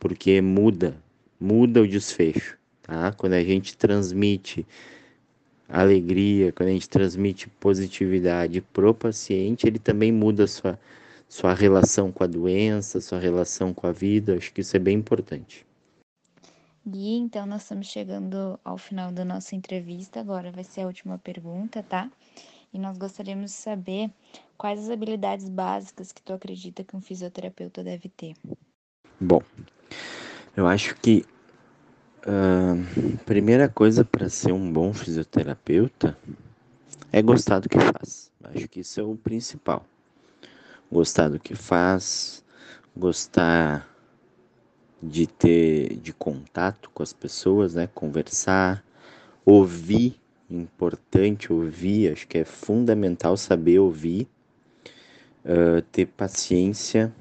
porque 0.00 0.40
muda, 0.40 0.96
muda 1.38 1.82
o 1.82 1.86
desfecho 1.86 2.56
tá? 2.86 3.12
Quando 3.12 3.34
a 3.34 3.42
gente 3.42 3.76
transmite 3.76 4.66
alegria, 5.68 6.52
quando 6.52 6.68
a 6.68 6.72
gente 6.72 6.88
transmite 6.88 7.48
positividade 7.48 8.60
pro 8.60 8.94
paciente, 8.94 9.66
ele 9.66 9.78
também 9.78 10.12
muda 10.12 10.44
a 10.44 10.48
sua, 10.48 10.78
sua 11.28 11.54
relação 11.54 12.12
com 12.12 12.24
a 12.24 12.26
doença, 12.26 13.00
sua 13.00 13.18
relação 13.18 13.74
com 13.74 13.86
a 13.86 13.92
vida. 13.92 14.36
Acho 14.36 14.52
que 14.52 14.60
isso 14.60 14.76
é 14.76 14.80
bem 14.80 14.98
importante. 14.98 15.66
Gui, 16.86 17.16
então 17.16 17.46
nós 17.46 17.62
estamos 17.62 17.88
chegando 17.88 18.60
ao 18.64 18.78
final 18.78 19.10
da 19.10 19.24
nossa 19.24 19.56
entrevista. 19.56 20.20
Agora 20.20 20.52
vai 20.52 20.62
ser 20.62 20.82
a 20.82 20.86
última 20.86 21.18
pergunta, 21.18 21.82
tá? 21.82 22.08
E 22.72 22.78
nós 22.78 22.96
gostaríamos 22.96 23.50
de 23.50 23.56
saber 23.56 24.10
quais 24.56 24.80
as 24.80 24.90
habilidades 24.90 25.48
básicas 25.48 26.12
que 26.12 26.22
tu 26.22 26.32
acredita 26.32 26.84
que 26.84 26.94
um 26.94 27.00
fisioterapeuta 27.00 27.82
deve 27.82 28.08
ter. 28.08 28.34
Bom, 29.20 29.42
eu 30.56 30.66
acho 30.66 30.94
que 30.96 31.24
a 32.24 33.24
primeira 33.24 33.68
coisa 33.68 34.04
para 34.04 34.28
ser 34.28 34.52
um 34.52 34.72
bom 34.72 34.92
fisioterapeuta 34.92 36.16
é 37.12 37.22
gostar 37.22 37.60
do 37.60 37.68
que 37.68 37.78
faz. 37.78 38.30
Acho 38.42 38.68
que 38.68 38.80
isso 38.80 39.00
é 39.00 39.02
o 39.02 39.16
principal. 39.16 39.84
Gostar 40.90 41.28
do 41.28 41.38
que 41.38 41.54
faz, 41.54 42.44
gostar 42.96 43.88
de 45.02 45.26
ter 45.26 45.96
de 45.96 46.12
contato 46.12 46.90
com 46.90 47.02
as 47.02 47.12
pessoas, 47.12 47.74
né? 47.74 47.88
Conversar, 47.94 48.84
ouvir, 49.44 50.20
importante 50.50 51.52
ouvir, 51.52 52.12
acho 52.12 52.26
que 52.26 52.38
é 52.38 52.44
fundamental 52.44 53.36
saber 53.36 53.78
ouvir, 53.78 54.28
uh, 55.44 55.82
ter 55.92 56.06
paciência, 56.06 57.12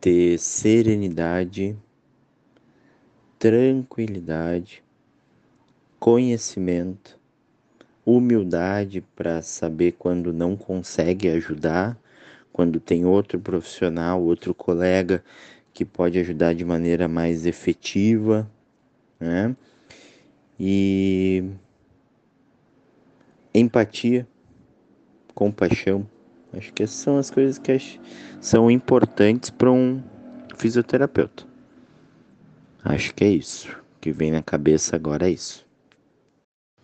ter 0.00 0.38
serenidade, 0.38 1.76
tranquilidade, 3.46 4.82
conhecimento, 6.00 7.16
humildade 8.04 9.04
para 9.14 9.40
saber 9.40 9.92
quando 9.92 10.32
não 10.32 10.56
consegue 10.56 11.28
ajudar, 11.28 11.96
quando 12.52 12.80
tem 12.80 13.04
outro 13.04 13.38
profissional, 13.38 14.20
outro 14.20 14.52
colega 14.52 15.22
que 15.72 15.84
pode 15.84 16.18
ajudar 16.18 16.56
de 16.56 16.64
maneira 16.64 17.06
mais 17.06 17.46
efetiva, 17.46 18.50
né? 19.20 19.54
E 20.58 21.44
empatia, 23.54 24.26
compaixão. 25.36 26.04
Acho 26.52 26.72
que 26.72 26.82
essas 26.82 26.96
são 26.96 27.16
as 27.16 27.30
coisas 27.30 27.58
que 27.58 27.78
são 28.40 28.68
importantes 28.68 29.50
para 29.50 29.70
um 29.70 30.02
fisioterapeuta. 30.56 31.55
Acho 32.88 33.12
que 33.14 33.24
é 33.24 33.28
isso. 33.30 33.68
O 33.68 34.00
que 34.00 34.12
vem 34.12 34.30
na 34.30 34.44
cabeça 34.44 34.94
agora 34.94 35.28
é 35.28 35.32
isso. 35.32 35.66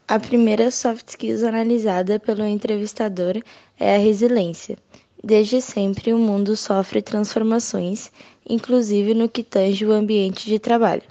A 0.09 0.19
primeira 0.19 0.69
soft 0.73 1.11
skills 1.11 1.45
analisada 1.45 2.19
pelo 2.19 2.45
entrevistador 2.45 3.41
é 3.79 3.95
a 3.95 3.99
resiliência. 3.99 4.77
Desde 5.23 5.61
sempre, 5.63 6.13
o 6.13 6.19
mundo 6.19 6.57
sofre 6.57 7.01
transformações, 7.01 8.11
inclusive 8.45 9.15
no 9.15 9.29
que 9.29 9.45
tange 9.45 9.87
o 9.87 9.93
ambiente 9.93 10.47
de 10.47 10.59
trabalho. 10.59 11.05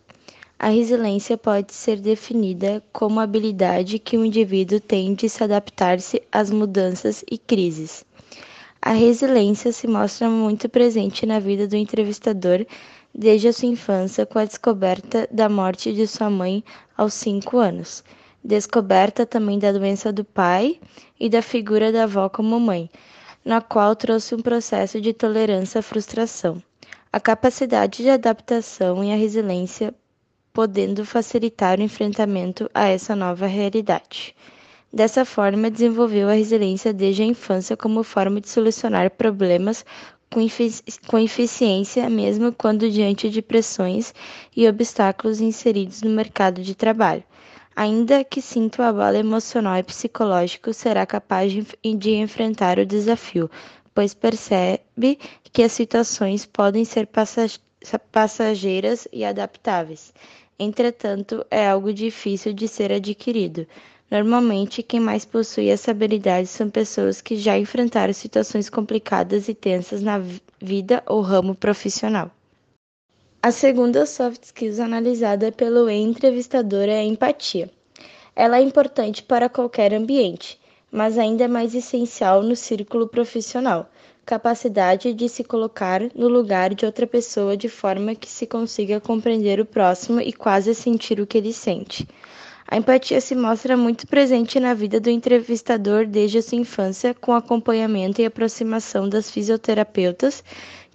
A 0.59 0.67
resiliência 0.67 1.37
pode 1.37 1.73
ser 1.73 2.01
definida 2.01 2.83
como 2.91 3.21
a 3.21 3.23
habilidade 3.23 3.97
que 3.97 4.17
o 4.17 4.25
indivíduo 4.25 4.81
tem 4.81 5.13
de 5.13 5.29
se 5.29 5.41
adaptar-se 5.41 6.21
às 6.29 6.51
mudanças 6.51 7.23
e 7.31 7.37
crises. 7.37 8.03
A 8.81 8.91
resiliência 8.91 9.71
se 9.71 9.87
mostra 9.87 10.29
muito 10.29 10.67
presente 10.67 11.25
na 11.25 11.39
vida 11.39 11.65
do 11.65 11.77
entrevistador 11.77 12.65
desde 13.13 13.47
a 13.47 13.53
sua 13.53 13.69
infância, 13.69 14.25
com 14.25 14.39
a 14.39 14.45
descoberta 14.45 15.27
da 15.31 15.47
morte 15.49 15.93
de 15.93 16.07
sua 16.07 16.29
mãe 16.29 16.63
aos 16.97 17.13
cinco 17.13 17.57
anos, 17.57 18.03
descoberta 18.43 19.25
também 19.25 19.59
da 19.59 19.71
doença 19.71 20.11
do 20.11 20.23
pai 20.23 20.79
e 21.19 21.29
da 21.29 21.41
figura 21.41 21.91
da 21.91 22.03
avó 22.03 22.29
como 22.29 22.59
mãe 22.59 22.89
na 23.43 23.59
qual 23.59 23.95
trouxe 23.95 24.35
um 24.35 24.39
processo 24.39 25.01
de 25.01 25.13
tolerância 25.13 25.79
à 25.79 25.81
frustração, 25.81 26.61
a 27.11 27.19
capacidade 27.19 28.03
de 28.03 28.09
adaptação 28.09 29.03
e 29.03 29.11
a 29.11 29.15
resiliência, 29.15 29.93
podendo 30.53 31.03
facilitar 31.05 31.79
o 31.79 31.81
enfrentamento 31.81 32.69
a 32.73 32.87
essa 32.87 33.15
nova 33.15 33.47
realidade. 33.47 34.35
Dessa 34.93 35.25
forma, 35.25 35.71
desenvolveu 35.71 36.29
a 36.29 36.33
resiliência 36.33 36.93
desde 36.93 37.23
a 37.23 37.25
infância 37.25 37.75
como 37.75 38.03
forma 38.03 38.39
de 38.39 38.49
solucionar 38.49 39.09
problemas 39.09 39.85
com, 40.31 40.39
com 41.07 41.19
eficiência, 41.19 42.09
mesmo 42.09 42.53
quando 42.53 42.89
diante 42.89 43.29
de 43.29 43.41
pressões 43.41 44.13
e 44.55 44.67
obstáculos 44.67 45.41
inseridos 45.41 46.01
no 46.01 46.09
mercado 46.09 46.61
de 46.61 46.73
trabalho. 46.73 47.23
Ainda 47.75 48.23
que 48.23 48.41
sinta 48.41 48.81
o 48.81 48.85
abalo 48.85 49.17
emocional 49.17 49.77
e 49.77 49.83
psicológico, 49.83 50.73
será 50.73 51.05
capaz 51.05 51.51
de 51.51 52.11
enfrentar 52.11 52.79
o 52.79 52.85
desafio, 52.85 53.51
pois 53.93 54.13
percebe 54.13 55.19
que 55.51 55.63
as 55.63 55.71
situações 55.73 56.45
podem 56.45 56.85
ser 56.85 57.09
passageiras 58.11 59.07
e 59.11 59.25
adaptáveis. 59.25 60.13
Entretanto, 60.57 61.45
é 61.49 61.67
algo 61.67 61.93
difícil 61.93 62.53
de 62.53 62.67
ser 62.67 62.91
adquirido. 62.91 63.67
Normalmente, 64.11 64.83
quem 64.83 64.99
mais 64.99 65.23
possui 65.23 65.69
essa 65.69 65.91
habilidade 65.91 66.45
são 66.47 66.69
pessoas 66.69 67.21
que 67.21 67.37
já 67.37 67.57
enfrentaram 67.57 68.11
situações 68.11 68.69
complicadas 68.69 69.47
e 69.47 69.53
tensas 69.53 70.01
na 70.01 70.21
vida 70.61 71.01
ou 71.07 71.21
ramo 71.21 71.55
profissional. 71.55 72.29
A 73.41 73.51
segunda 73.51 74.05
soft 74.05 74.43
skills 74.43 74.81
analisada 74.81 75.49
pelo 75.49 75.89
entrevistador 75.89 76.89
é 76.89 76.99
a 76.99 77.03
empatia. 77.05 77.71
Ela 78.35 78.57
é 78.57 78.61
importante 78.61 79.23
para 79.23 79.47
qualquer 79.47 79.93
ambiente, 79.93 80.59
mas 80.91 81.17
ainda 81.17 81.45
é 81.45 81.47
mais 81.47 81.73
essencial 81.73 82.43
no 82.43 82.55
círculo 82.55 83.07
profissional. 83.07 83.89
Capacidade 84.25 85.13
de 85.13 85.29
se 85.29 85.41
colocar 85.41 86.01
no 86.13 86.27
lugar 86.27 86.75
de 86.75 86.85
outra 86.85 87.07
pessoa 87.07 87.55
de 87.55 87.69
forma 87.69 88.13
que 88.13 88.29
se 88.29 88.45
consiga 88.45 88.99
compreender 88.99 89.61
o 89.61 89.65
próximo 89.65 90.19
e 90.19 90.33
quase 90.33 90.75
sentir 90.75 91.21
o 91.21 91.25
que 91.25 91.37
ele 91.37 91.53
sente. 91.53 92.05
A 92.71 92.77
empatia 92.77 93.19
se 93.19 93.35
mostra 93.35 93.75
muito 93.75 94.07
presente 94.07 94.57
na 94.57 94.73
vida 94.73 94.97
do 94.97 95.09
entrevistador 95.09 96.07
desde 96.07 96.37
a 96.37 96.41
sua 96.41 96.57
infância, 96.57 97.13
com 97.13 97.33
acompanhamento 97.33 98.21
e 98.21 98.25
aproximação 98.25 99.09
das 99.09 99.29
fisioterapeutas 99.29 100.41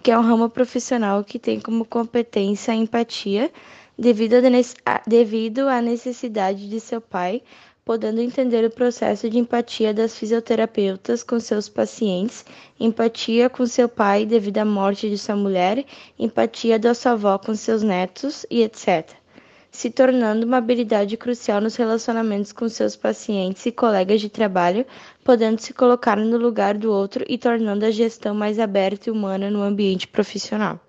que 0.01 0.09
é 0.09 0.17
um 0.17 0.23
ramo 0.23 0.49
profissional 0.49 1.23
que 1.23 1.37
tem 1.37 1.59
como 1.59 1.85
competência 1.85 2.73
a 2.73 2.75
empatia, 2.75 3.51
devido, 3.95 5.67
à 5.69 5.79
necessidade 5.79 6.67
de 6.67 6.79
seu 6.79 6.99
pai, 6.99 7.43
podendo 7.85 8.21
entender 8.21 8.65
o 8.65 8.71
processo 8.71 9.29
de 9.29 9.37
empatia 9.37 9.93
das 9.93 10.17
fisioterapeutas 10.17 11.21
com 11.21 11.39
seus 11.39 11.69
pacientes, 11.69 12.43
empatia 12.79 13.51
com 13.51 13.67
seu 13.67 13.87
pai 13.87 14.25
devido 14.25 14.57
à 14.57 14.65
morte 14.65 15.07
de 15.11 15.17
sua 15.17 15.35
mulher, 15.35 15.85
empatia 16.17 16.79
da 16.79 16.95
sua 16.95 17.11
avó 17.11 17.37
com 17.37 17.53
seus 17.53 17.83
netos 17.83 18.47
e 18.49 18.63
etc 18.63 19.26
se 19.71 19.89
tornando 19.89 20.45
uma 20.45 20.57
habilidade 20.57 21.15
crucial 21.17 21.61
nos 21.61 21.75
relacionamentos 21.75 22.51
com 22.51 22.67
seus 22.67 22.95
pacientes 22.95 23.65
e 23.65 23.71
colegas 23.71 24.21
de 24.21 24.29
trabalho, 24.29 24.85
podendo 25.23 25.59
se 25.61 25.73
colocar 25.73 26.17
no 26.17 26.37
lugar 26.37 26.77
do 26.77 26.91
outro 26.91 27.23
e 27.27 27.37
tornando 27.37 27.85
a 27.85 27.91
gestão 27.91 28.33
mais 28.33 28.59
aberta 28.59 29.09
e 29.09 29.11
humana 29.11 29.49
no 29.51 29.61
ambiente 29.61 30.07
profissional. 30.07 30.79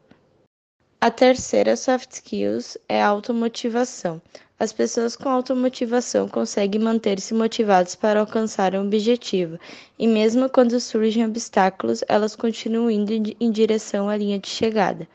A 1.00 1.10
terceira 1.10 1.76
soft 1.76 2.10
skills 2.10 2.76
é 2.88 3.00
a 3.00 3.06
automotivação. 3.06 4.20
As 4.58 4.72
pessoas 4.72 5.14
com 5.14 5.28
automotivação 5.28 6.28
conseguem 6.28 6.80
manter-se 6.80 7.32
motivadas 7.32 7.94
para 7.94 8.18
alcançar 8.18 8.74
um 8.74 8.84
objetivo, 8.86 9.56
e 9.96 10.08
mesmo 10.08 10.50
quando 10.50 10.80
surgem 10.80 11.24
obstáculos, 11.24 12.02
elas 12.08 12.34
continuam 12.34 12.90
indo 12.90 13.12
em 13.12 13.50
direção 13.52 14.08
à 14.08 14.16
linha 14.16 14.40
de 14.40 14.48
chegada. 14.48 15.06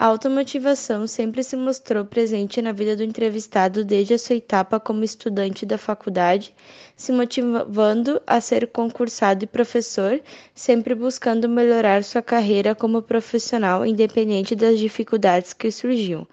A 0.00 0.06
automotivação 0.06 1.08
sempre 1.08 1.42
se 1.42 1.56
mostrou 1.56 2.04
presente 2.04 2.62
na 2.62 2.70
vida 2.70 2.94
do 2.94 3.02
entrevistado 3.02 3.84
desde 3.84 4.14
a 4.14 4.18
sua 4.18 4.36
etapa 4.36 4.78
como 4.78 5.02
estudante 5.02 5.66
da 5.66 5.76
faculdade, 5.76 6.54
se 6.94 7.10
motivando 7.10 8.22
a 8.24 8.40
ser 8.40 8.68
concursado 8.68 9.42
e 9.42 9.46
professor, 9.48 10.20
sempre 10.54 10.94
buscando 10.94 11.48
melhorar 11.48 12.04
sua 12.04 12.22
carreira 12.22 12.76
como 12.76 13.02
profissional, 13.02 13.84
independente 13.84 14.54
das 14.54 14.78
dificuldades 14.78 15.52
que 15.52 15.68
surgiam. 15.68 16.24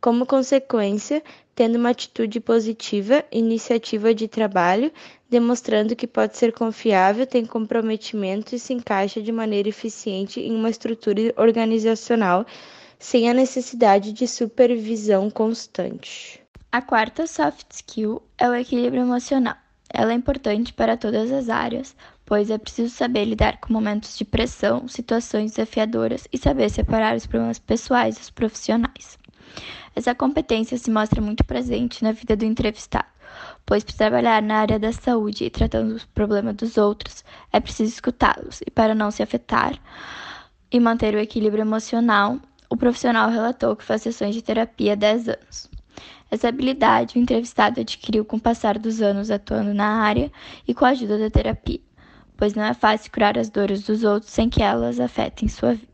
Como 0.00 0.26
consequência, 0.26 1.22
tendo 1.54 1.78
uma 1.78 1.90
atitude 1.90 2.40
positiva, 2.40 3.24
iniciativa 3.30 4.12
de 4.12 4.26
trabalho, 4.26 4.90
demonstrando 5.30 5.94
que 5.94 6.08
pode 6.08 6.36
ser 6.36 6.52
confiável, 6.52 7.24
tem 7.24 7.46
comprometimento 7.46 8.56
e 8.56 8.58
se 8.58 8.72
encaixa 8.74 9.22
de 9.22 9.30
maneira 9.30 9.68
eficiente 9.68 10.40
em 10.40 10.52
uma 10.56 10.70
estrutura 10.70 11.32
organizacional 11.36 12.44
sem 13.02 13.28
a 13.28 13.34
necessidade 13.34 14.12
de 14.12 14.28
supervisão 14.28 15.28
constante. 15.28 16.40
A 16.70 16.80
quarta 16.80 17.26
soft 17.26 17.66
skill 17.72 18.22
é 18.38 18.48
o 18.48 18.54
equilíbrio 18.54 19.02
emocional. 19.02 19.56
Ela 19.92 20.12
é 20.12 20.14
importante 20.14 20.72
para 20.72 20.96
todas 20.96 21.32
as 21.32 21.48
áreas, 21.48 21.96
pois 22.24 22.48
é 22.48 22.56
preciso 22.56 22.94
saber 22.94 23.24
lidar 23.24 23.58
com 23.58 23.72
momentos 23.72 24.16
de 24.16 24.24
pressão, 24.24 24.86
situações 24.86 25.50
desafiadoras 25.50 26.28
e 26.32 26.38
saber 26.38 26.70
separar 26.70 27.16
os 27.16 27.26
problemas 27.26 27.58
pessoais 27.58 28.16
dos 28.16 28.30
profissionais. 28.30 29.18
Essa 29.96 30.14
competência 30.14 30.78
se 30.78 30.88
mostra 30.88 31.20
muito 31.20 31.44
presente 31.44 32.04
na 32.04 32.12
vida 32.12 32.36
do 32.36 32.44
entrevistado, 32.44 33.08
pois 33.66 33.82
para 33.82 33.96
trabalhar 33.96 34.40
na 34.40 34.58
área 34.58 34.78
da 34.78 34.92
saúde 34.92 35.44
e 35.44 35.50
tratando 35.50 35.92
os 35.92 36.04
problemas 36.04 36.54
dos 36.54 36.78
outros, 36.78 37.24
é 37.52 37.58
preciso 37.58 37.94
escutá-los, 37.94 38.60
e 38.64 38.70
para 38.70 38.94
não 38.94 39.10
se 39.10 39.24
afetar 39.24 39.76
e 40.70 40.78
manter 40.78 41.16
o 41.16 41.18
equilíbrio 41.18 41.62
emocional, 41.62 42.38
o 42.72 42.76
profissional 42.76 43.28
relatou 43.28 43.76
que 43.76 43.84
faz 43.84 44.00
sessões 44.00 44.34
de 44.34 44.40
terapia 44.40 44.94
há 44.94 44.96
10 44.96 45.28
anos. 45.28 45.70
Essa 46.30 46.48
habilidade 46.48 47.18
o 47.18 47.20
entrevistado 47.20 47.82
adquiriu 47.82 48.24
com 48.24 48.38
o 48.38 48.40
passar 48.40 48.78
dos 48.78 49.02
anos 49.02 49.30
atuando 49.30 49.74
na 49.74 50.02
área 50.02 50.32
e 50.66 50.72
com 50.72 50.86
a 50.86 50.88
ajuda 50.88 51.18
da 51.18 51.28
terapia, 51.28 51.80
pois 52.34 52.54
não 52.54 52.64
é 52.64 52.72
fácil 52.72 53.12
curar 53.12 53.36
as 53.36 53.50
dores 53.50 53.82
dos 53.82 54.04
outros 54.04 54.32
sem 54.32 54.48
que 54.48 54.62
elas 54.62 54.98
afetem 54.98 55.48
sua 55.48 55.74
vida. 55.74 55.90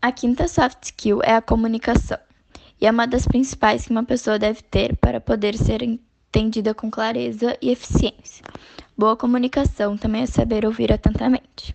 A 0.00 0.12
quinta 0.12 0.46
soft 0.46 0.84
skill 0.84 1.20
é 1.24 1.34
a 1.34 1.42
comunicação, 1.42 2.18
e 2.80 2.86
é 2.86 2.90
uma 2.92 3.08
das 3.08 3.26
principais 3.26 3.86
que 3.86 3.90
uma 3.90 4.04
pessoa 4.04 4.38
deve 4.38 4.62
ter 4.62 4.96
para 4.98 5.20
poder 5.20 5.56
ser 5.56 5.82
entendida 5.82 6.72
com 6.72 6.88
clareza 6.88 7.58
e 7.60 7.70
eficiência. 7.70 8.44
Boa 8.96 9.16
comunicação 9.16 9.96
também 9.96 10.22
é 10.22 10.26
saber 10.26 10.64
ouvir 10.64 10.92
atentamente. 10.92 11.74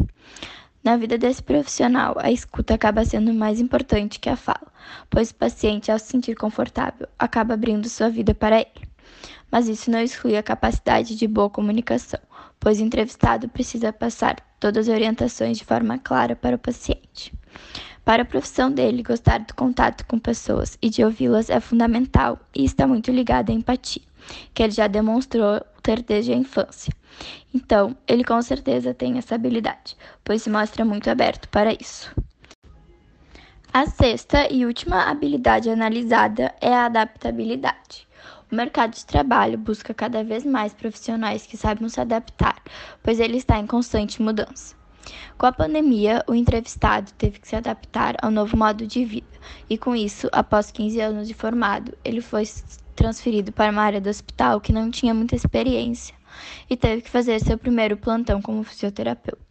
Na 0.84 0.98
vida 0.98 1.18
desse 1.18 1.42
profissional, 1.42 2.16
a 2.20 2.30
escuta 2.30 2.74
acaba 2.74 3.06
sendo 3.06 3.34
mais 3.34 3.62
importante 3.62 4.20
que 4.20 4.28
a 4.28 4.36
fala, 4.36 4.68
pois 5.10 5.32
o 5.32 5.36
paciente, 5.36 5.90
ao 5.90 5.98
se 5.98 6.08
sentir 6.08 6.36
confortável, 6.36 7.08
acaba 7.18 7.54
abrindo 7.54 7.88
sua 7.88 8.10
vida 8.10 8.36
para 8.36 8.60
ele. 8.60 8.88
Mas 9.50 9.70
isso 9.70 9.90
não 9.90 10.02
exclui 10.02 10.36
a 10.36 10.44
capacidade 10.44 11.16
de 11.16 11.26
boa 11.26 11.50
comunicação, 11.50 12.20
pois 12.60 12.82
o 12.82 12.84
entrevistado 12.84 13.48
precisa 13.48 13.94
passar 13.94 14.36
todas 14.60 14.90
as 14.90 14.94
orientações 14.94 15.58
de 15.58 15.64
forma 15.64 15.98
clara 15.98 16.36
para 16.36 16.58
o 16.58 16.60
paciente. 16.60 17.34
Para 18.04 18.24
a 18.24 18.26
profissão 18.26 18.70
dele, 18.70 19.04
gostar 19.04 19.40
do 19.40 19.56
contato 19.56 20.06
com 20.06 20.20
pessoas 20.20 20.78
e 20.82 20.90
de 20.90 21.02
ouvi-las 21.02 21.50
é 21.50 21.62
fundamental 21.62 22.38
e 22.54 22.66
está 22.66 22.86
muito 22.86 23.10
ligado 23.10 23.52
à 23.52 23.54
empatia, 23.54 24.02
que 24.54 24.64
ele 24.64 24.72
já 24.72 24.88
demonstrou 24.88 25.62
ter 25.82 26.02
desde 26.02 26.32
a 26.32 26.36
infância. 26.36 26.94
Então, 27.54 27.96
ele 28.08 28.24
com 28.24 28.42
certeza 28.42 28.94
tem 28.94 29.18
essa 29.18 29.36
habilidade, 29.36 29.96
pois 30.24 30.42
se 30.42 30.50
mostra 30.50 30.84
muito 30.84 31.10
aberto 31.10 31.48
para 31.50 31.74
isso. 31.74 32.14
A 33.72 33.86
sexta 33.88 34.52
e 34.52 34.66
última 34.66 35.10
habilidade 35.10 35.70
analisada 35.70 36.54
é 36.62 36.74
a 36.74 36.86
adaptabilidade. 36.86 38.08
O 38.52 38.56
mercado 38.56 38.94
de 38.94 39.04
trabalho 39.04 39.58
busca 39.58 39.96
cada 39.96 40.24
vez 40.24 40.46
mais 40.46 40.74
profissionais 40.74 41.48
que 41.48 41.58
saibam 41.58 41.90
se 41.90 42.00
adaptar, 42.00 42.62
pois 43.02 43.20
ele 43.20 43.38
está 43.38 43.58
em 43.58 43.66
constante 43.66 44.22
mudança. 44.22 44.76
Com 45.40 45.48
a 45.48 45.52
pandemia, 45.52 46.24
o 46.28 46.36
entrevistado 46.36 47.12
teve 47.14 47.40
que 47.40 47.48
se 47.48 47.56
adaptar 47.56 48.16
ao 48.22 48.30
novo 48.30 48.56
modo 48.56 48.86
de 48.86 49.04
vida, 49.04 49.40
e 49.68 49.76
com 49.76 49.96
isso, 49.96 50.30
após 50.32 50.70
15 50.70 51.02
anos 51.02 51.28
de 51.28 51.34
formado, 51.34 51.98
ele 52.06 52.22
foi 52.22 52.44
transferido 52.94 53.52
para 53.52 53.72
uma 53.72 53.82
área 53.82 54.02
do 54.02 54.10
hospital 54.10 54.62
que 54.62 54.72
não 54.72 54.90
tinha 54.90 55.14
muita 55.14 55.36
experiência 55.36 56.16
e 56.70 56.78
teve 56.78 57.02
que 57.02 57.10
fazer 57.10 57.40
seu 57.40 57.58
primeiro 57.58 57.98
plantão 57.98 58.42
como 58.42 58.64
fisioterapeuta. 58.64 59.42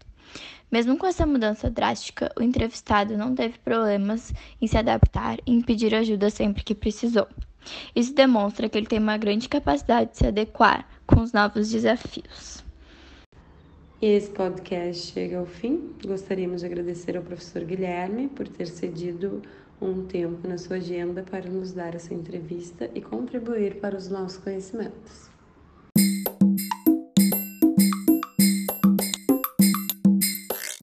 Mesmo 0.70 0.96
com 0.96 1.06
essa 1.06 1.26
mudança 1.26 1.68
drástica, 1.68 2.32
o 2.38 2.42
entrevistado 2.42 3.16
não 3.16 3.34
teve 3.34 3.58
problemas 3.58 4.32
em 4.60 4.66
se 4.66 4.78
adaptar 4.78 5.38
e 5.46 5.52
em 5.52 5.60
pedir 5.60 5.94
ajuda 5.94 6.30
sempre 6.30 6.64
que 6.64 6.74
precisou. 6.74 7.28
Isso 7.94 8.14
demonstra 8.14 8.68
que 8.68 8.78
ele 8.78 8.86
tem 8.86 8.98
uma 8.98 9.18
grande 9.18 9.48
capacidade 9.48 10.12
de 10.12 10.16
se 10.16 10.26
adequar 10.26 10.88
com 11.06 11.20
os 11.20 11.32
novos 11.32 11.70
desafios. 11.70 12.64
E 14.00 14.06
esse 14.06 14.30
podcast 14.30 15.12
chega 15.12 15.38
ao 15.38 15.46
fim. 15.46 15.92
Gostaríamos 16.04 16.62
de 16.62 16.66
agradecer 16.66 17.16
ao 17.16 17.22
professor 17.22 17.62
Guilherme 17.64 18.28
por 18.28 18.48
ter 18.48 18.66
cedido 18.66 19.42
um 19.82 20.06
tempo 20.06 20.46
na 20.46 20.56
sua 20.56 20.76
agenda 20.76 21.22
para 21.22 21.50
nos 21.50 21.72
dar 21.72 21.94
essa 21.94 22.14
entrevista 22.14 22.88
e 22.94 23.00
contribuir 23.00 23.80
para 23.80 23.96
os 23.96 24.08
nossos 24.08 24.38
conhecimentos. 24.38 25.31